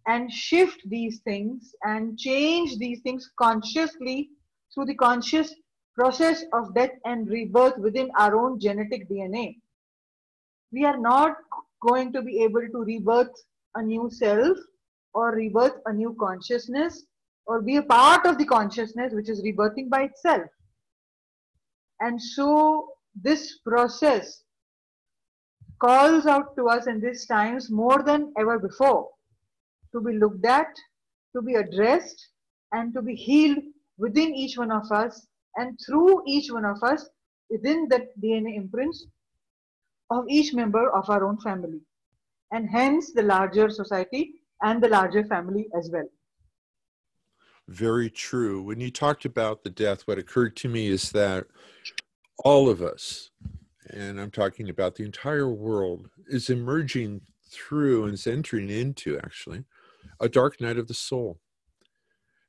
and 0.08 0.32
shift 0.32 0.82
these 0.86 1.20
things 1.20 1.74
and 1.84 2.18
change 2.18 2.78
these 2.78 3.02
things 3.02 3.32
consciously 3.40 4.30
through 4.74 4.86
the 4.86 4.96
conscious 4.96 5.54
process 5.96 6.44
of 6.54 6.74
death 6.76 6.92
and 7.06 7.28
rebirth 7.30 7.78
within 7.78 8.10
our 8.18 8.36
own 8.36 8.60
genetic 8.60 9.10
DNA, 9.10 9.58
we 10.72 10.86
are 10.86 10.98
not 10.98 11.36
going 11.82 12.12
to 12.14 12.22
be 12.22 12.44
able 12.44 12.62
to 12.62 12.84
rebirth 12.84 13.32
a 13.76 13.82
new 13.82 14.10
self 14.12 14.58
or 15.14 15.32
rebirth 15.32 15.78
a 15.86 15.94
new 15.94 16.16
consciousness 16.20 17.04
or 17.46 17.62
be 17.62 17.78
a 17.78 17.84
part 17.84 18.26
of 18.26 18.38
the 18.38 18.46
consciousness 18.46 19.14
which 19.14 19.30
is 19.30 19.44
rebirthing 19.44 19.90
by 19.90 20.04
itself. 20.04 20.48
And 22.00 22.22
so 22.22 22.90
this 23.16 23.60
process 23.60 24.44
calls 25.80 26.26
out 26.26 26.56
to 26.56 26.68
us 26.68 26.88
in 26.88 27.00
these 27.00 27.26
times 27.26 27.70
more 27.70 28.04
than 28.04 28.34
ever 28.38 28.60
before 28.60 29.10
to 29.94 30.02
be 30.02 30.14
looked 30.14 30.46
at, 30.46 30.68
to 31.36 31.42
be 31.42 31.56
addressed, 31.56 32.30
and 32.72 32.94
to 32.94 33.02
be 33.02 33.16
healed 33.16 33.60
within 33.98 34.34
each 34.34 34.58
one 34.58 34.72
of 34.72 34.92
us 34.92 35.28
and 35.56 35.80
through 35.86 36.24
each 36.28 36.52
one 36.52 36.66
of 36.66 36.82
us 36.84 37.08
within 37.50 37.88
the 37.90 38.08
DNA 38.22 38.58
imprints 38.58 39.06
of 40.10 40.26
each 40.30 40.54
member 40.54 40.90
of 40.92 41.10
our 41.10 41.26
own 41.26 41.38
family, 41.38 41.82
and 42.52 42.70
hence 42.70 43.12
the 43.14 43.24
larger 43.24 43.70
society 43.70 44.42
and 44.62 44.82
the 44.82 44.90
larger 44.90 45.24
family 45.26 45.68
as 45.78 45.90
well. 45.92 46.08
Very 47.68 48.10
true. 48.10 48.62
When 48.62 48.80
you 48.80 48.92
talked 48.92 49.26
about 49.26 49.64
the 49.64 49.72
death, 49.72 50.04
what 50.06 50.20
occurred 50.20 50.56
to 50.58 50.70
me 50.70 50.88
is 50.88 51.12
that 51.12 51.48
all 52.44 52.70
of 52.70 52.82
us, 52.82 53.32
and 53.90 54.20
I'm 54.20 54.32
talking 54.32 54.70
about 54.70 54.96
the 54.96 55.04
entire 55.04 55.50
world, 55.50 56.10
is 56.28 56.50
emerging 56.50 57.22
through 57.50 58.06
and 58.06 58.14
is 58.14 58.28
entering 58.28 58.70
into 58.70 59.18
actually 59.18 59.64
a 60.20 60.30
dark 60.30 60.62
night 60.62 60.78
of 60.78 60.88
the 60.88 60.94
soul. 60.94 61.40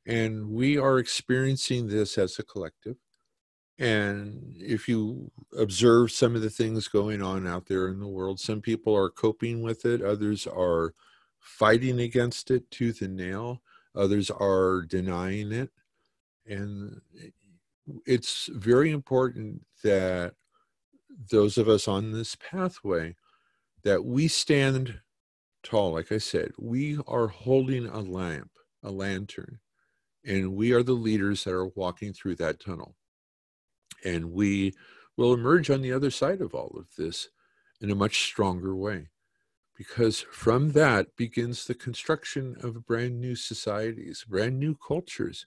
And 0.07 0.51
we 0.51 0.77
are 0.79 0.99
experiencing 0.99 1.89
this 1.89 2.19
as 2.19 2.39
a 2.39 2.45
collective. 2.45 2.97
And 3.79 4.55
if 4.57 4.89
you 4.89 5.31
observe 5.57 6.13
some 6.13 6.35
of 6.35 6.43
the 6.43 6.51
things 6.51 6.89
going 6.89 7.23
on 7.23 7.47
out 7.47 7.67
there 7.67 7.89
in 7.89 7.99
the 7.99 8.09
world, 8.09 8.41
some 8.41 8.61
people 8.61 8.95
are 8.95 9.11
coping 9.11 9.63
with 9.63 9.85
it, 9.85 10.03
others 10.03 10.47
are 10.47 10.95
fighting 11.39 12.01
against 12.01 12.51
it 12.51 12.71
tooth 12.71 13.03
and 13.03 13.17
nail, 13.17 13.63
others 13.95 14.31
are 14.31 14.83
denying 14.83 15.53
it. 15.53 15.71
And 16.47 17.01
it's 18.05 18.49
very 18.53 18.91
important 18.91 19.65
that 19.83 20.35
those 21.31 21.57
of 21.57 21.69
us 21.69 21.89
on 21.89 22.13
this 22.13 22.37
pathway 22.37 23.15
that 23.83 24.05
we 24.05 24.29
stand 24.29 25.01
tall. 25.63 25.93
Like 25.93 26.13
i 26.13 26.19
said 26.19 26.53
we 26.59 26.99
are 27.09 27.27
holding 27.27 27.87
a 27.87 28.01
lamp 28.01 28.51
a 28.85 28.91
lantern 28.91 29.59
and 30.27 30.55
we 30.55 30.73
are 30.73 30.83
the 30.83 30.93
leaders 30.93 31.45
that 31.45 31.55
are 31.55 31.69
walking 31.69 32.13
through 32.13 32.35
that 32.37 32.61
tunnel. 32.61 32.97
And 34.05 34.33
we 34.33 34.75
will 35.17 35.33
emerge 35.33 35.71
on 35.71 35.83
the 35.83 35.93
other 35.93 36.11
side 36.11 36.41
of 36.41 36.55
all 36.55 36.75
of 36.79 36.87
this 36.97 37.29
in 37.81 37.91
a 37.91 37.95
much 37.95 38.23
stronger 38.25 38.75
way 38.75 39.09
because 39.77 40.21
from 40.31 40.73
that 40.73 41.15
begins 41.17 41.67
the 41.67 41.75
construction 41.75 42.57
of 42.63 42.87
brand 42.87 43.21
new 43.21 43.35
societies 43.35 44.25
brand 44.29 44.59
new 44.59 44.75
cultures 44.75 45.47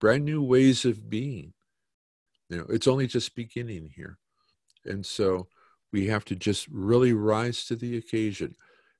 brand 0.00 0.24
new 0.24 0.42
ways 0.42 0.84
of 0.84 1.08
being 1.08 1.52
you 2.48 2.56
know, 2.56 2.66
it's 2.68 2.88
only 2.88 3.06
just 3.06 3.34
beginning 3.34 3.90
here. 3.94 4.18
And 4.84 5.04
so 5.04 5.48
we 5.92 6.06
have 6.06 6.24
to 6.26 6.36
just 6.36 6.66
really 6.68 7.12
rise 7.12 7.64
to 7.66 7.76
the 7.76 7.96
occasion. 7.96 8.54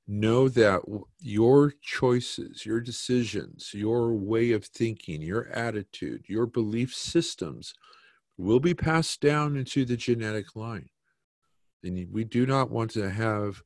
Know 0.06 0.48
that 0.50 0.80
your 1.20 1.72
choices, 1.82 2.64
your 2.64 2.80
decisions, 2.80 3.72
your 3.74 4.14
way 4.14 4.52
of 4.52 4.64
thinking, 4.64 5.20
your 5.22 5.48
attitude, 5.48 6.24
your 6.28 6.46
belief 6.46 6.94
systems 6.94 7.74
will 8.38 8.60
be 8.60 8.74
passed 8.74 9.20
down 9.20 9.56
into 9.56 9.84
the 9.84 9.96
genetic 9.96 10.56
line. 10.56 10.88
And 11.82 12.06
we 12.10 12.24
do 12.24 12.46
not 12.46 12.70
want 12.70 12.90
to 12.92 13.10
have 13.10 13.62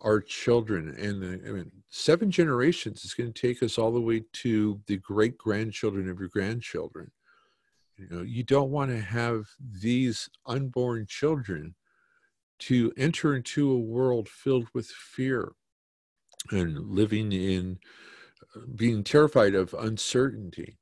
our 0.00 0.20
children 0.20 0.94
and 0.98 1.22
the, 1.22 1.48
I 1.48 1.52
mean, 1.52 1.70
seven 1.88 2.30
generations 2.30 3.04
is 3.04 3.14
going 3.14 3.32
to 3.32 3.40
take 3.40 3.62
us 3.62 3.78
all 3.78 3.92
the 3.92 4.00
way 4.00 4.24
to 4.32 4.80
the 4.86 4.96
great 4.98 5.38
grandchildren 5.38 6.08
of 6.08 6.18
your 6.18 6.28
grandchildren 6.28 7.10
you 8.02 8.08
know, 8.10 8.22
you 8.22 8.42
don't 8.42 8.70
want 8.70 8.90
to 8.90 9.00
have 9.00 9.46
these 9.60 10.28
unborn 10.46 11.06
children 11.06 11.74
to 12.60 12.92
enter 12.96 13.36
into 13.36 13.70
a 13.70 13.78
world 13.78 14.28
filled 14.28 14.68
with 14.72 14.86
fear 14.86 15.52
and 16.50 16.78
living 16.78 17.32
in 17.32 17.78
uh, 18.56 18.60
being 18.74 19.04
terrified 19.04 19.54
of 19.54 19.74
uncertainty. 19.74 20.78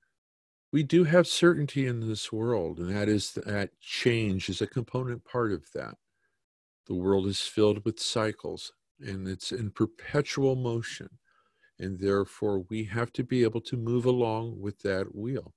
We 0.73 0.83
do 0.83 1.05
have 1.05 1.27
certainty 1.27 1.87
in 1.87 2.01
this 2.01 2.33
world, 2.33 2.79
and 2.79 2.95
that 2.95 3.09
is 3.09 3.33
that 3.33 3.71
change 3.81 4.49
is 4.49 4.61
a 4.61 4.67
component 4.67 5.25
part 5.25 5.53
of 5.53 5.65
that. 5.75 5.97
The 6.87 6.95
world 6.95 7.27
is 7.27 7.41
filled 7.41 7.85
with 7.85 7.99
cycles 8.01 8.73
and 9.01 9.27
it's 9.27 9.51
in 9.53 9.71
perpetual 9.71 10.57
motion. 10.57 11.09
And 11.79 11.99
therefore, 11.99 12.61
we 12.69 12.85
have 12.85 13.13
to 13.15 13.25
be 13.25 13.43
able 13.43 13.63
to 13.63 13.77
move 13.77 14.05
along 14.05 14.61
with 14.61 14.81
that 14.81 15.15
wheel 15.15 15.55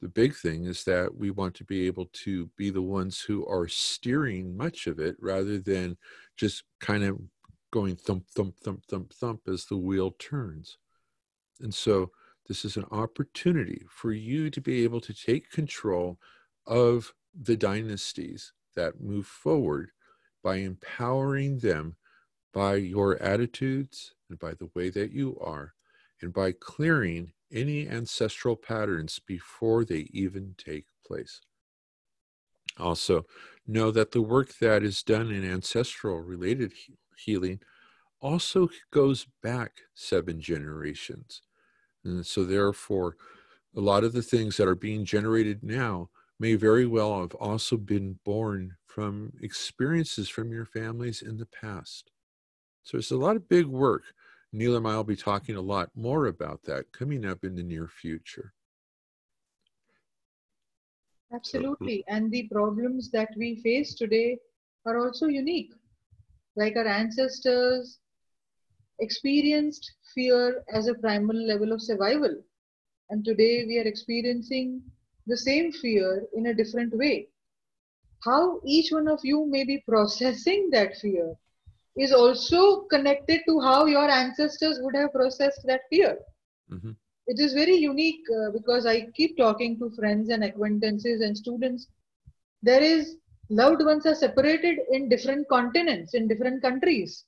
the 0.00 0.08
big 0.08 0.34
thing 0.34 0.64
is 0.64 0.84
that 0.84 1.14
we 1.14 1.30
want 1.30 1.54
to 1.54 1.64
be 1.64 1.86
able 1.86 2.06
to 2.06 2.48
be 2.56 2.70
the 2.70 2.82
ones 2.82 3.20
who 3.20 3.46
are 3.46 3.68
steering 3.68 4.56
much 4.56 4.86
of 4.86 4.98
it 4.98 5.16
rather 5.20 5.58
than 5.58 5.96
just 6.36 6.64
kind 6.80 7.04
of 7.04 7.18
going 7.70 7.96
thump, 7.96 8.26
thump, 8.28 8.56
thump, 8.64 8.84
thump, 8.86 9.12
thump 9.12 9.40
as 9.46 9.66
the 9.66 9.76
wheel 9.76 10.12
turns. 10.18 10.78
And 11.60 11.72
so 11.72 12.10
this 12.50 12.64
is 12.64 12.76
an 12.76 12.86
opportunity 12.90 13.84
for 13.88 14.10
you 14.10 14.50
to 14.50 14.60
be 14.60 14.82
able 14.82 15.00
to 15.00 15.14
take 15.14 15.52
control 15.52 16.18
of 16.66 17.14
the 17.32 17.56
dynasties 17.56 18.52
that 18.74 19.00
move 19.00 19.24
forward 19.24 19.92
by 20.42 20.56
empowering 20.56 21.60
them 21.60 21.94
by 22.52 22.74
your 22.74 23.22
attitudes 23.22 24.14
and 24.28 24.36
by 24.40 24.52
the 24.54 24.68
way 24.74 24.90
that 24.90 25.12
you 25.12 25.38
are, 25.40 25.74
and 26.22 26.32
by 26.32 26.50
clearing 26.50 27.32
any 27.52 27.88
ancestral 27.88 28.56
patterns 28.56 29.20
before 29.24 29.84
they 29.84 30.08
even 30.10 30.52
take 30.58 30.86
place. 31.06 31.40
Also, 32.80 33.26
know 33.64 33.92
that 33.92 34.10
the 34.10 34.22
work 34.22 34.58
that 34.58 34.82
is 34.82 35.04
done 35.04 35.30
in 35.30 35.48
ancestral 35.48 36.18
related 36.18 36.72
healing 37.16 37.60
also 38.20 38.68
goes 38.90 39.28
back 39.40 39.82
seven 39.94 40.40
generations. 40.40 41.42
And 42.04 42.26
so, 42.26 42.44
therefore, 42.44 43.16
a 43.76 43.80
lot 43.80 44.04
of 44.04 44.12
the 44.12 44.22
things 44.22 44.56
that 44.56 44.68
are 44.68 44.74
being 44.74 45.04
generated 45.04 45.62
now 45.62 46.10
may 46.38 46.54
very 46.54 46.86
well 46.86 47.20
have 47.20 47.34
also 47.34 47.76
been 47.76 48.18
born 48.24 48.76
from 48.86 49.32
experiences 49.42 50.28
from 50.28 50.50
your 50.50 50.64
families 50.64 51.22
in 51.22 51.36
the 51.36 51.46
past. 51.46 52.10
So, 52.82 52.98
it's 52.98 53.10
a 53.10 53.16
lot 53.16 53.36
of 53.36 53.48
big 53.48 53.66
work. 53.66 54.04
Neil 54.52 54.76
and 54.76 54.86
I 54.86 54.96
will 54.96 55.04
be 55.04 55.16
talking 55.16 55.56
a 55.56 55.60
lot 55.60 55.90
more 55.94 56.26
about 56.26 56.62
that 56.64 56.90
coming 56.92 57.24
up 57.24 57.44
in 57.44 57.54
the 57.54 57.62
near 57.62 57.86
future. 57.86 58.52
Mm. 61.30 61.36
Absolutely. 61.36 62.04
And 62.08 62.30
the 62.30 62.48
problems 62.48 63.10
that 63.12 63.28
we 63.36 63.60
face 63.62 63.94
today 63.94 64.38
are 64.86 64.98
also 64.98 65.26
unique. 65.26 65.72
Like 66.56 66.76
our 66.76 66.86
ancestors 66.86 67.99
experienced 69.00 69.92
fear 70.14 70.62
as 70.72 70.86
a 70.86 70.94
primal 70.94 71.36
level 71.46 71.72
of 71.72 71.82
survival. 71.82 72.42
And 73.10 73.24
today 73.24 73.64
we 73.66 73.78
are 73.78 73.88
experiencing 73.88 74.82
the 75.26 75.36
same 75.36 75.72
fear 75.72 76.24
in 76.34 76.46
a 76.46 76.54
different 76.54 76.96
way. 76.96 77.28
How 78.24 78.60
each 78.64 78.92
one 78.92 79.08
of 79.08 79.20
you 79.24 79.46
may 79.46 79.64
be 79.64 79.82
processing 79.88 80.68
that 80.72 80.96
fear 80.96 81.34
is 81.96 82.12
also 82.12 82.82
connected 82.82 83.40
to 83.48 83.60
how 83.60 83.86
your 83.86 84.08
ancestors 84.08 84.78
would 84.80 84.94
have 84.94 85.12
processed 85.12 85.62
that 85.64 85.82
fear. 85.90 86.18
Mm-hmm. 86.70 86.92
It 87.26 87.40
is 87.40 87.52
very 87.52 87.76
unique 87.76 88.24
uh, 88.30 88.50
because 88.50 88.86
I 88.86 89.06
keep 89.14 89.36
talking 89.36 89.78
to 89.78 89.90
friends 89.90 90.30
and 90.30 90.44
acquaintances 90.44 91.20
and 91.20 91.36
students. 91.36 91.88
There 92.62 92.82
is 92.82 93.16
loved 93.48 93.84
ones 93.84 94.06
are 94.06 94.14
separated 94.14 94.78
in 94.92 95.08
different 95.08 95.48
continents, 95.48 96.14
in 96.14 96.28
different 96.28 96.62
countries 96.62 97.24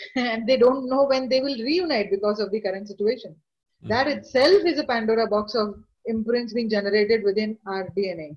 and 0.16 0.46
they 0.46 0.56
don't 0.56 0.88
know 0.88 1.04
when 1.04 1.28
they 1.28 1.40
will 1.40 1.56
reunite 1.56 2.10
because 2.10 2.40
of 2.40 2.50
the 2.50 2.60
current 2.60 2.88
situation. 2.88 3.32
Mm-hmm. 3.32 3.88
That 3.88 4.08
itself 4.08 4.64
is 4.64 4.78
a 4.78 4.84
Pandora 4.84 5.26
box 5.26 5.54
of 5.54 5.74
imprints 6.06 6.52
being 6.52 6.68
generated 6.68 7.22
within 7.22 7.56
our 7.66 7.88
DNA. 7.96 8.36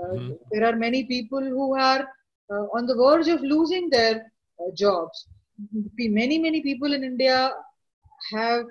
Uh, 0.00 0.14
mm-hmm. 0.14 0.32
There 0.50 0.64
are 0.64 0.76
many 0.76 1.04
people 1.04 1.40
who 1.40 1.76
are 1.76 2.06
uh, 2.50 2.66
on 2.76 2.86
the 2.86 2.94
verge 2.94 3.28
of 3.28 3.40
losing 3.42 3.90
their 3.90 4.32
uh, 4.60 4.70
jobs. 4.74 5.26
Many, 5.98 6.38
many 6.38 6.62
people 6.62 6.92
in 6.92 7.04
India 7.04 7.52
have 8.32 8.64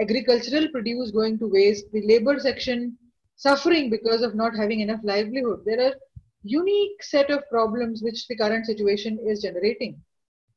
agricultural 0.00 0.68
produce 0.68 1.10
going 1.10 1.38
to 1.38 1.48
waste, 1.48 1.86
the 1.92 2.06
labor 2.06 2.38
section 2.38 2.96
suffering 3.36 3.90
because 3.90 4.22
of 4.22 4.34
not 4.34 4.54
having 4.54 4.80
enough 4.80 5.00
livelihood. 5.02 5.62
There 5.64 5.80
are 5.86 5.94
unique 6.42 7.02
set 7.02 7.30
of 7.30 7.48
problems 7.50 8.02
which 8.02 8.26
the 8.28 8.36
current 8.36 8.66
situation 8.66 9.18
is 9.26 9.42
generating. 9.42 10.00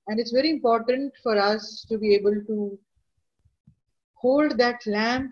And 0.09 0.19
it's 0.19 0.31
very 0.31 0.49
important 0.49 1.13
for 1.21 1.37
us 1.37 1.85
to 1.87 1.99
be 1.99 2.15
able 2.15 2.33
to 2.47 2.79
hold 4.15 4.57
that 4.57 4.81
lamp 4.87 5.29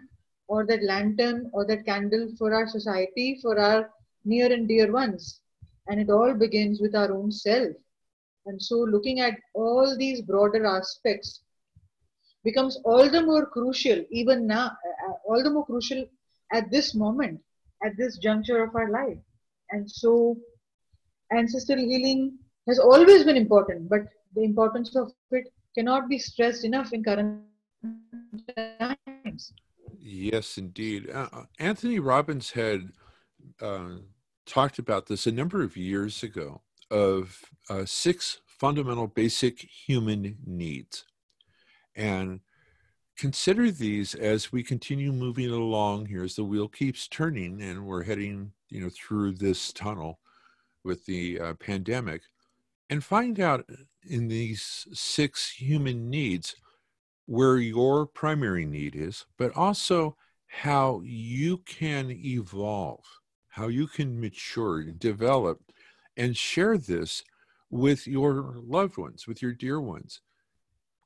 or 0.48 0.68
that 0.68 0.84
lantern 0.84 1.50
or 1.52 1.66
that 1.66 1.84
candle 1.84 2.30
for 2.38 2.54
our 2.54 2.68
society, 2.68 3.40
for 3.42 3.60
our 3.60 3.90
near 4.24 4.54
and 4.54 4.68
dear 4.68 4.92
ones. 4.92 5.42
And 5.88 6.00
it 6.00 6.12
all 6.12 6.36
begins 6.36 6.80
with 6.80 6.94
our 6.94 7.12
own 7.12 7.32
self. 7.32 7.76
And 8.46 8.62
so, 8.62 8.76
looking 8.76 9.20
at 9.20 9.40
all 9.56 9.98
these 9.98 10.22
broader 10.22 10.64
aspects 10.68 11.42
becomes 12.44 12.80
all 12.86 13.10
the 13.10 13.24
more 13.24 13.48
crucial, 13.48 14.06
even 14.12 14.46
now, 14.46 14.68
uh, 14.68 15.14
all 15.28 15.42
the 15.42 15.50
more 15.50 15.66
crucial 15.66 16.06
at 16.54 16.70
this 16.70 16.94
moment, 16.94 17.42
at 17.84 17.98
this 17.98 18.20
juncture 18.20 18.64
of 18.64 18.76
our 18.76 18.92
life. 18.92 19.18
And 19.72 19.90
so, 19.90 20.38
ancestral 21.34 21.80
healing 21.80 22.38
has 22.68 22.78
always 22.78 23.24
been 23.24 23.38
important, 23.38 23.90
but 23.90 24.02
the 24.38 24.44
importance 24.44 24.96
of 24.96 25.12
it 25.32 25.52
cannot 25.76 26.08
be 26.08 26.20
stressed 26.20 26.64
enough 26.64 26.94
in 26.94 27.04
current 27.04 27.42
times. 28.56 29.54
Yes, 30.00 30.58
indeed. 30.58 31.10
Uh, 31.10 31.28
uh, 31.34 31.44
Anthony 31.60 32.00
Robbins 32.00 32.52
had 32.52 32.90
uh, 33.62 33.96
talked 34.46 34.78
about 34.78 35.08
this 35.08 35.26
a 35.26 35.32
number 35.32 35.64
of 35.64 35.76
years 35.76 36.22
ago 36.22 36.62
of 36.92 37.42
uh, 37.70 37.84
six 37.86 38.40
fundamental 38.46 39.08
basic 39.08 39.60
human 39.60 40.38
needs. 40.46 41.04
And 41.96 42.42
consider 43.18 43.72
these 43.72 44.14
as 44.14 44.52
we 44.52 44.62
continue 44.62 45.12
moving 45.12 45.50
along 45.50 46.06
here 46.06 46.24
as 46.24 46.36
the 46.36 46.44
wheel 46.44 46.68
keeps 46.68 47.08
turning 47.08 47.60
and 47.64 47.88
we're 47.88 48.04
heading 48.04 48.52
you 48.70 48.80
know 48.80 48.90
through 48.90 49.32
this 49.32 49.74
tunnel 49.74 50.20
with 50.84 51.04
the 51.08 51.40
uh, 51.40 51.54
pandemic 51.56 52.22
and 52.90 53.04
find 53.04 53.40
out 53.40 53.66
in 54.10 54.28
these 54.28 54.88
six 54.94 55.52
human 55.52 56.10
needs 56.10 56.56
where 57.26 57.58
your 57.58 58.06
primary 58.06 58.66
need 58.66 58.96
is, 58.96 59.26
but 59.38 59.56
also 59.56 60.16
how 60.48 61.02
you 61.04 61.58
can 61.60 62.10
evolve, 62.10 63.04
how 63.50 63.68
you 63.68 63.86
can 63.88 64.20
mature, 64.20 64.84
develop, 64.84 65.60
and 66.16 66.38
share 66.38 66.78
this 66.78 67.24
with 67.70 68.08
your 68.08 68.56
loved 68.56 68.98
ones, 68.98 69.28
with 69.28 69.42
your 69.42 69.54
dear 69.54 69.80
ones. 69.80 70.22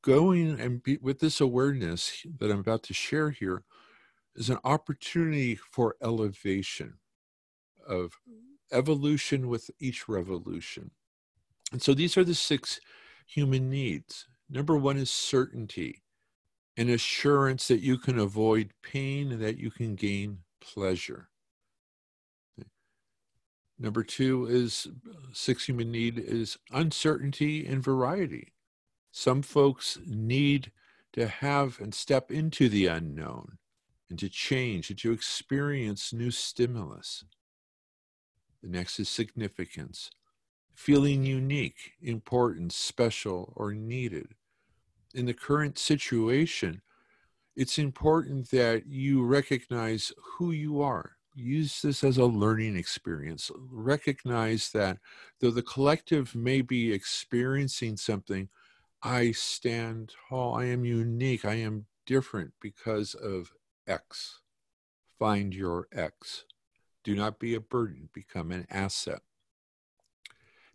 Going 0.03 0.59
and 0.59 0.81
be, 0.81 0.97
with 0.97 1.19
this 1.19 1.41
awareness 1.41 2.25
that 2.39 2.51
I'm 2.51 2.59
about 2.59 2.83
to 2.83 2.93
share 2.93 3.31
here 3.31 3.63
is 4.35 4.49
an 4.49 4.59
opportunity 4.63 5.55
for 5.55 5.95
elevation, 6.01 6.95
of 7.87 8.13
evolution 8.71 9.47
with 9.47 9.69
each 9.79 10.07
revolution. 10.07 10.91
And 11.71 11.81
so 11.81 11.93
these 11.93 12.17
are 12.17 12.23
the 12.23 12.35
six 12.35 12.79
human 13.25 13.69
needs. 13.69 14.27
Number 14.49 14.75
one 14.75 14.97
is 14.97 15.09
certainty, 15.09 16.03
an 16.77 16.89
assurance 16.89 17.67
that 17.69 17.79
you 17.79 17.97
can 17.97 18.19
avoid 18.19 18.73
pain 18.83 19.31
and 19.31 19.41
that 19.41 19.57
you 19.57 19.71
can 19.71 19.95
gain 19.95 20.39
pleasure. 20.59 21.29
Number 23.79 24.03
two 24.03 24.45
is 24.45 24.87
six 25.33 25.65
human 25.65 25.91
need 25.91 26.19
is 26.19 26.57
uncertainty 26.71 27.65
and 27.65 27.81
variety. 27.81 28.53
Some 29.11 29.41
folks 29.41 29.97
need 30.05 30.71
to 31.13 31.27
have 31.27 31.79
and 31.79 31.93
step 31.93 32.31
into 32.31 32.69
the 32.69 32.85
unknown 32.87 33.57
and 34.09 34.19
to 34.19 34.29
change 34.29 34.89
and 34.89 34.99
to 34.99 35.11
experience 35.11 36.13
new 36.13 36.29
stimulus. 36.29 37.23
The 38.61 38.69
next 38.69 38.99
is 38.99 39.09
significance 39.09 40.11
feeling 40.81 41.23
unique, 41.23 41.91
important, 42.01 42.73
special, 42.73 43.53
or 43.55 43.71
needed. 43.71 44.29
In 45.13 45.27
the 45.27 45.33
current 45.33 45.77
situation, 45.77 46.81
it's 47.55 47.77
important 47.77 48.49
that 48.49 48.87
you 48.87 49.23
recognize 49.23 50.11
who 50.17 50.49
you 50.49 50.81
are. 50.81 51.17
Use 51.35 51.83
this 51.83 52.03
as 52.03 52.17
a 52.17 52.25
learning 52.25 52.75
experience. 52.75 53.51
Recognize 53.69 54.71
that 54.71 54.97
though 55.39 55.51
the 55.51 55.61
collective 55.61 56.33
may 56.33 56.61
be 56.61 56.91
experiencing 56.91 57.95
something, 57.95 58.49
I 59.03 59.33
stand 59.33 60.13
tall, 60.29 60.55
I 60.55 60.65
am 60.65 60.83
unique, 60.83 61.45
I 61.45 61.55
am 61.55 61.85
different 62.07 62.53
because 62.59 63.13
of 63.13 63.51
X. 63.85 64.39
Find 65.19 65.53
your 65.53 65.87
X. 65.93 66.45
Do 67.03 67.15
not 67.15 67.37
be 67.37 67.53
a 67.53 67.61
burden, 67.61 68.09
become 68.13 68.51
an 68.51 68.65
asset. 68.71 69.21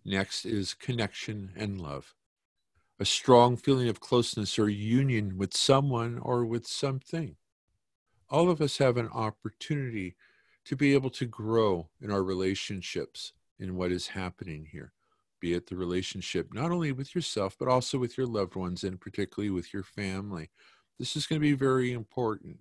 Next 0.09 0.47
is 0.47 0.73
connection 0.73 1.51
and 1.57 1.81
love. 1.81 2.15
A 3.01 3.05
strong 3.05 3.57
feeling 3.57 3.89
of 3.89 3.99
closeness 3.99 4.57
or 4.57 4.69
union 4.69 5.37
with 5.37 5.57
someone 5.57 6.21
or 6.21 6.45
with 6.45 6.65
something. 6.65 7.35
All 8.31 8.49
of 8.49 8.61
us 8.61 8.79
have 8.79 8.99
an 8.99 9.09
opportunity 9.09 10.15
to 10.65 10.77
be 10.77 10.95
able 10.95 11.11
to 11.11 11.27
grow 11.27 11.89
in 12.01 12.13
our 12.13 12.23
relationships 12.23 13.33
in 13.59 13.75
what 13.75 13.91
is 13.91 14.07
happening 14.07 14.69
here, 14.71 14.93
be 15.41 15.55
it 15.55 15.67
the 15.67 15.77
relationship 15.77 16.55
not 16.55 16.71
only 16.71 16.93
with 16.93 17.13
yourself, 17.13 17.57
but 17.59 17.67
also 17.67 17.99
with 17.99 18.17
your 18.17 18.29
loved 18.29 18.55
ones 18.55 18.85
and 18.85 19.01
particularly 19.01 19.51
with 19.51 19.75
your 19.75 19.83
family. 19.83 20.51
This 21.01 21.17
is 21.17 21.27
going 21.27 21.41
to 21.41 21.49
be 21.49 21.55
very 21.55 21.91
important. 21.91 22.61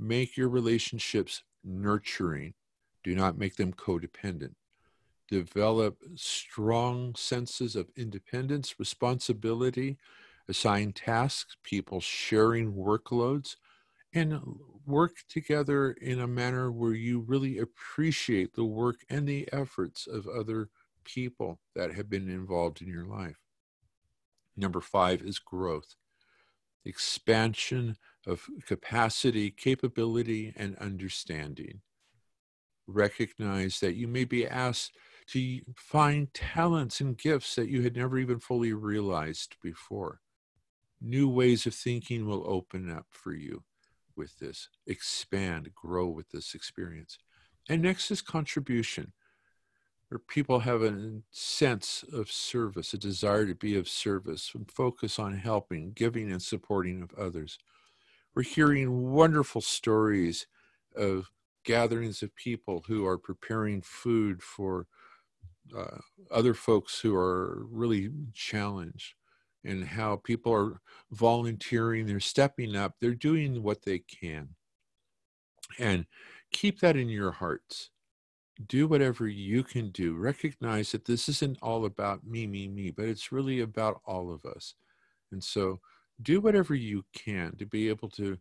Make 0.00 0.36
your 0.36 0.48
relationships 0.48 1.44
nurturing, 1.62 2.54
do 3.04 3.14
not 3.14 3.38
make 3.38 3.54
them 3.54 3.72
codependent 3.72 4.54
develop 5.32 5.96
strong 6.14 7.14
senses 7.14 7.74
of 7.74 7.88
independence, 7.96 8.78
responsibility, 8.78 9.96
assign 10.46 10.92
tasks, 10.92 11.56
people 11.62 12.02
sharing 12.02 12.74
workloads, 12.74 13.56
and 14.12 14.34
uh, 14.34 14.40
work 14.84 15.12
together 15.30 15.92
in 15.92 16.20
a 16.20 16.26
manner 16.26 16.70
where 16.70 16.92
you 16.92 17.20
really 17.20 17.60
appreciate 17.60 18.52
the 18.52 18.64
work 18.64 18.96
and 19.08 19.26
the 19.26 19.48
efforts 19.54 20.06
of 20.06 20.26
other 20.28 20.68
people 21.02 21.58
that 21.74 21.94
have 21.94 22.10
been 22.10 22.28
involved 22.28 22.82
in 22.82 22.88
your 22.88 23.06
life. 23.06 23.38
Number 24.54 24.82
five 24.82 25.22
is 25.22 25.38
growth, 25.38 25.94
expansion 26.84 27.96
of 28.26 28.46
capacity, 28.66 29.50
capability, 29.50 30.52
and 30.56 30.76
understanding. 30.76 31.80
Recognize 32.86 33.80
that 33.80 33.94
you 33.94 34.06
may 34.06 34.24
be 34.24 34.46
asked 34.46 34.92
to 35.28 35.60
find 35.76 36.32
talents 36.34 37.00
and 37.00 37.16
gifts 37.16 37.54
that 37.56 37.68
you 37.68 37.82
had 37.82 37.96
never 37.96 38.18
even 38.18 38.38
fully 38.38 38.72
realized 38.72 39.56
before. 39.62 40.20
New 41.00 41.28
ways 41.28 41.66
of 41.66 41.74
thinking 41.74 42.26
will 42.26 42.44
open 42.46 42.90
up 42.90 43.06
for 43.10 43.34
you 43.34 43.62
with 44.16 44.38
this, 44.38 44.68
expand, 44.86 45.70
grow 45.74 46.06
with 46.06 46.30
this 46.30 46.54
experience. 46.54 47.18
And 47.68 47.82
next 47.82 48.10
is 48.10 48.22
contribution, 48.22 49.12
where 50.08 50.18
people 50.18 50.60
have 50.60 50.82
a 50.82 51.20
sense 51.30 52.04
of 52.12 52.30
service, 52.30 52.92
a 52.92 52.98
desire 52.98 53.46
to 53.46 53.54
be 53.54 53.76
of 53.76 53.88
service, 53.88 54.52
and 54.54 54.70
focus 54.70 55.18
on 55.18 55.38
helping, 55.38 55.92
giving, 55.92 56.30
and 56.30 56.42
supporting 56.42 57.02
of 57.02 57.14
others. 57.14 57.58
We're 58.34 58.42
hearing 58.42 59.12
wonderful 59.12 59.60
stories 59.60 60.46
of 60.96 61.30
gatherings 61.64 62.22
of 62.22 62.34
people 62.34 62.84
who 62.86 63.06
are 63.06 63.18
preparing 63.18 63.82
food 63.82 64.42
for 64.42 64.86
uh, 65.76 65.98
other 66.30 66.54
folks 66.54 67.00
who 67.00 67.14
are 67.14 67.66
really 67.70 68.10
challenged 68.32 69.14
and 69.64 69.84
how 69.84 70.16
people 70.16 70.52
are 70.52 70.80
volunteering, 71.12 72.06
they're 72.06 72.20
stepping 72.20 72.74
up, 72.76 72.94
they're 73.00 73.14
doing 73.14 73.62
what 73.62 73.84
they 73.84 74.00
can. 74.00 74.48
And 75.78 76.06
keep 76.52 76.80
that 76.80 76.96
in 76.96 77.08
your 77.08 77.30
hearts. 77.30 77.90
Do 78.66 78.86
whatever 78.86 79.26
you 79.26 79.62
can 79.62 79.90
do. 79.90 80.16
Recognize 80.16 80.92
that 80.92 81.04
this 81.04 81.28
isn't 81.28 81.58
all 81.62 81.86
about 81.86 82.26
me, 82.26 82.46
me, 82.46 82.68
me, 82.68 82.90
but 82.90 83.06
it's 83.06 83.32
really 83.32 83.60
about 83.60 84.00
all 84.04 84.32
of 84.32 84.44
us. 84.44 84.74
And 85.30 85.42
so 85.42 85.80
do 86.20 86.40
whatever 86.40 86.74
you 86.74 87.04
can 87.14 87.56
to 87.56 87.66
be 87.66 87.88
able 87.88 88.10
to 88.10 88.36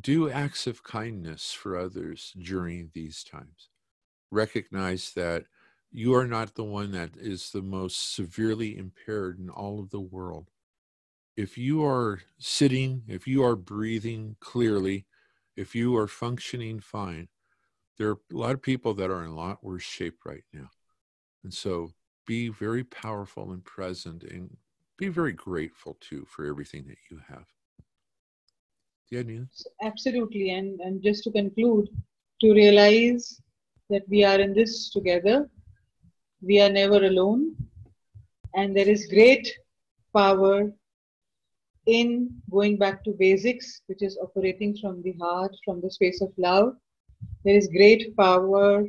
do 0.00 0.28
acts 0.28 0.66
of 0.66 0.82
kindness 0.82 1.52
for 1.52 1.78
others 1.78 2.32
during 2.42 2.90
these 2.92 3.22
times. 3.22 3.68
Recognize 4.30 5.12
that 5.14 5.44
you 5.96 6.12
are 6.12 6.26
not 6.26 6.56
the 6.56 6.64
one 6.64 6.90
that 6.90 7.10
is 7.16 7.50
the 7.50 7.62
most 7.62 8.16
severely 8.16 8.76
impaired 8.76 9.38
in 9.38 9.48
all 9.48 9.78
of 9.78 9.90
the 9.90 10.00
world. 10.00 10.50
If 11.36 11.56
you 11.56 11.84
are 11.84 12.20
sitting, 12.36 13.04
if 13.06 13.28
you 13.28 13.44
are 13.44 13.54
breathing 13.54 14.34
clearly, 14.40 15.06
if 15.56 15.72
you 15.72 15.96
are 15.96 16.08
functioning 16.08 16.80
fine, 16.80 17.28
there 17.96 18.08
are 18.08 18.18
a 18.32 18.36
lot 18.36 18.54
of 18.54 18.60
people 18.62 18.92
that 18.94 19.08
are 19.08 19.22
in 19.22 19.30
a 19.30 19.36
lot 19.36 19.62
worse 19.62 19.84
shape 19.84 20.16
right 20.26 20.42
now. 20.52 20.68
And 21.44 21.54
so 21.54 21.92
be 22.26 22.48
very 22.48 22.82
powerful 22.82 23.52
and 23.52 23.64
present 23.64 24.24
and 24.24 24.56
be 24.98 25.06
very 25.06 25.32
grateful 25.32 25.96
too 26.00 26.26
for 26.28 26.44
everything 26.44 26.88
that 26.88 26.98
you 27.08 27.20
have. 27.28 27.46
Yeah, 29.12 29.22
Nina? 29.22 29.46
Absolutely. 29.80 30.50
And, 30.50 30.80
and 30.80 31.00
just 31.00 31.22
to 31.22 31.30
conclude, 31.30 31.88
to 32.40 32.52
realize 32.52 33.40
that 33.90 34.02
we 34.08 34.24
are 34.24 34.40
in 34.40 34.54
this 34.54 34.90
together 34.90 35.48
we 36.46 36.60
are 36.60 36.70
never 36.70 37.04
alone, 37.04 37.54
and 38.54 38.76
there 38.76 38.88
is 38.88 39.06
great 39.06 39.48
power 40.14 40.70
in 41.86 42.30
going 42.50 42.76
back 42.76 43.04
to 43.04 43.12
basics, 43.12 43.80
which 43.86 44.02
is 44.02 44.18
operating 44.22 44.76
from 44.76 45.02
the 45.02 45.12
heart, 45.20 45.54
from 45.64 45.80
the 45.80 45.90
space 45.90 46.20
of 46.20 46.32
love. 46.36 46.76
There 47.44 47.54
is 47.56 47.68
great 47.68 48.16
power 48.16 48.86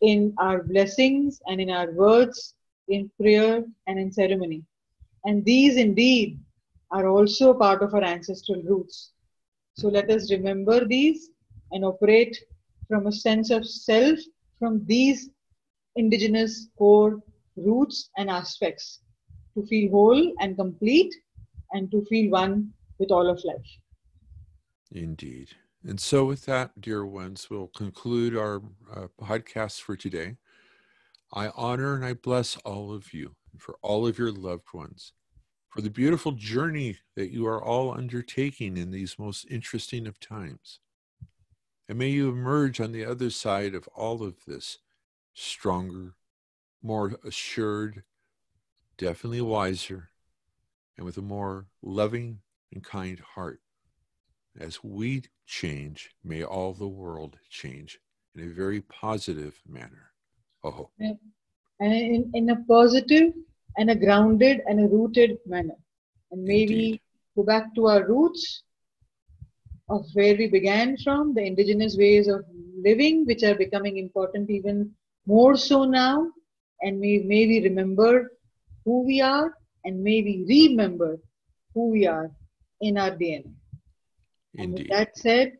in 0.00 0.34
our 0.38 0.62
blessings 0.62 1.40
and 1.46 1.60
in 1.60 1.70
our 1.70 1.90
words, 1.92 2.54
in 2.88 3.10
prayer 3.20 3.64
and 3.86 3.98
in 3.98 4.12
ceremony. 4.12 4.62
And 5.24 5.44
these 5.44 5.76
indeed 5.76 6.38
are 6.90 7.08
also 7.08 7.54
part 7.54 7.82
of 7.82 7.94
our 7.94 8.04
ancestral 8.04 8.62
roots. 8.62 9.12
So 9.74 9.88
let 9.88 10.10
us 10.10 10.30
remember 10.30 10.84
these 10.84 11.30
and 11.70 11.84
operate 11.84 12.36
from 12.88 13.06
a 13.06 13.12
sense 13.12 13.50
of 13.50 13.66
self 13.66 14.18
from 14.58 14.84
these 14.84 15.30
indigenous 15.96 16.68
core 16.76 17.20
roots 17.56 18.10
and 18.16 18.30
aspects 18.30 19.00
to 19.54 19.64
feel 19.66 19.90
whole 19.90 20.32
and 20.40 20.56
complete 20.56 21.14
and 21.72 21.90
to 21.90 22.04
feel 22.06 22.30
one 22.30 22.70
with 22.98 23.10
all 23.10 23.28
of 23.28 23.42
life. 23.44 23.78
Indeed. 24.92 25.50
And 25.84 25.98
so, 25.98 26.24
with 26.24 26.46
that, 26.46 26.80
dear 26.80 27.04
ones, 27.04 27.48
we'll 27.50 27.68
conclude 27.68 28.36
our 28.36 28.62
uh, 28.94 29.08
podcast 29.20 29.80
for 29.80 29.96
today. 29.96 30.36
I 31.32 31.48
honor 31.56 31.94
and 31.94 32.04
I 32.04 32.14
bless 32.14 32.56
all 32.58 32.92
of 32.92 33.12
you 33.12 33.34
for 33.58 33.76
all 33.82 34.06
of 34.06 34.18
your 34.18 34.30
loved 34.30 34.72
ones, 34.72 35.12
for 35.70 35.80
the 35.80 35.90
beautiful 35.90 36.32
journey 36.32 36.98
that 37.16 37.32
you 37.32 37.46
are 37.46 37.62
all 37.62 37.92
undertaking 37.92 38.76
in 38.76 38.90
these 38.90 39.18
most 39.18 39.46
interesting 39.50 40.06
of 40.06 40.20
times. 40.20 40.78
And 41.88 41.98
may 41.98 42.10
you 42.10 42.28
emerge 42.28 42.80
on 42.80 42.92
the 42.92 43.04
other 43.04 43.30
side 43.30 43.74
of 43.74 43.88
all 43.88 44.22
of 44.22 44.36
this 44.46 44.78
stronger, 45.34 46.14
more 46.82 47.18
assured, 47.24 48.02
definitely 48.98 49.40
wiser, 49.40 50.10
and 50.96 51.06
with 51.06 51.16
a 51.16 51.22
more 51.22 51.66
loving 51.82 52.40
and 52.72 52.82
kind 52.84 53.20
heart. 53.20 53.60
As 54.58 54.84
we 54.84 55.22
change, 55.46 56.10
may 56.22 56.42
all 56.42 56.72
the 56.74 56.88
world 56.88 57.38
change 57.48 57.98
in 58.34 58.44
a 58.44 58.52
very 58.52 58.80
positive 58.82 59.60
manner. 59.66 60.10
Oh. 60.64 60.90
And 61.00 61.18
in, 61.80 62.30
in 62.34 62.50
a 62.50 62.56
positive 62.68 63.32
and 63.76 63.90
a 63.90 63.94
grounded 63.94 64.60
and 64.66 64.80
a 64.80 64.88
rooted 64.88 65.38
manner. 65.46 65.76
And 66.30 66.44
maybe 66.44 67.00
go 67.36 67.42
back 67.42 67.74
to 67.74 67.86
our 67.86 68.06
roots 68.06 68.62
of 69.88 70.06
where 70.14 70.36
we 70.36 70.48
began 70.48 70.96
from, 70.98 71.34
the 71.34 71.44
indigenous 71.44 71.96
ways 71.96 72.28
of 72.28 72.44
living, 72.78 73.26
which 73.26 73.42
are 73.42 73.54
becoming 73.54 73.98
important 73.98 74.48
even 74.50 74.90
more 75.26 75.56
so 75.56 75.84
now, 75.84 76.28
and 76.80 76.98
may, 76.98 77.18
may 77.18 77.46
we 77.46 77.62
remember 77.62 78.32
who 78.84 79.04
we 79.04 79.20
are 79.20 79.56
and 79.84 80.02
may 80.02 80.22
we 80.22 80.44
remember 80.48 81.18
who 81.74 81.90
we 81.90 82.06
are 82.06 82.30
in 82.80 82.98
our 82.98 83.10
DNA. 83.10 83.52
Indeed. 84.54 84.58
And 84.58 84.72
with 84.74 84.88
that 84.88 85.16
said, 85.16 85.52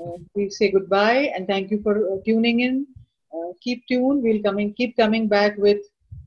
uh, 0.00 0.18
we 0.34 0.50
say 0.50 0.70
goodbye 0.70 1.32
and 1.34 1.46
thank 1.46 1.70
you 1.70 1.80
for 1.82 2.12
uh, 2.12 2.16
tuning 2.24 2.60
in. 2.60 2.86
Uh, 3.32 3.52
keep 3.60 3.86
tuned. 3.86 4.22
We'll 4.22 4.42
coming, 4.42 4.74
keep 4.74 4.96
coming 4.96 5.28
back 5.28 5.56
with 5.56 5.78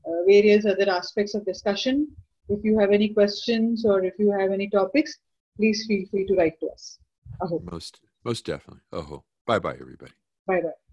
uh, 0.06 0.24
various 0.26 0.66
other 0.66 0.90
aspects 0.90 1.34
of 1.34 1.44
discussion. 1.44 2.08
If 2.48 2.64
you 2.64 2.78
have 2.78 2.92
any 2.92 3.10
questions 3.10 3.84
or 3.84 4.04
if 4.04 4.14
you 4.18 4.32
have 4.32 4.52
any 4.52 4.68
topics, 4.68 5.18
please 5.56 5.84
feel 5.86 6.06
free 6.10 6.26
to 6.26 6.34
write 6.34 6.58
to 6.60 6.68
us. 6.68 6.98
Aho. 7.42 7.62
Most, 7.70 8.00
most 8.24 8.44
definitely. 8.46 8.82
Aho. 8.92 9.24
Bye 9.46 9.58
bye, 9.58 9.76
everybody. 9.80 10.12
Bye 10.46 10.60
bye. 10.62 10.87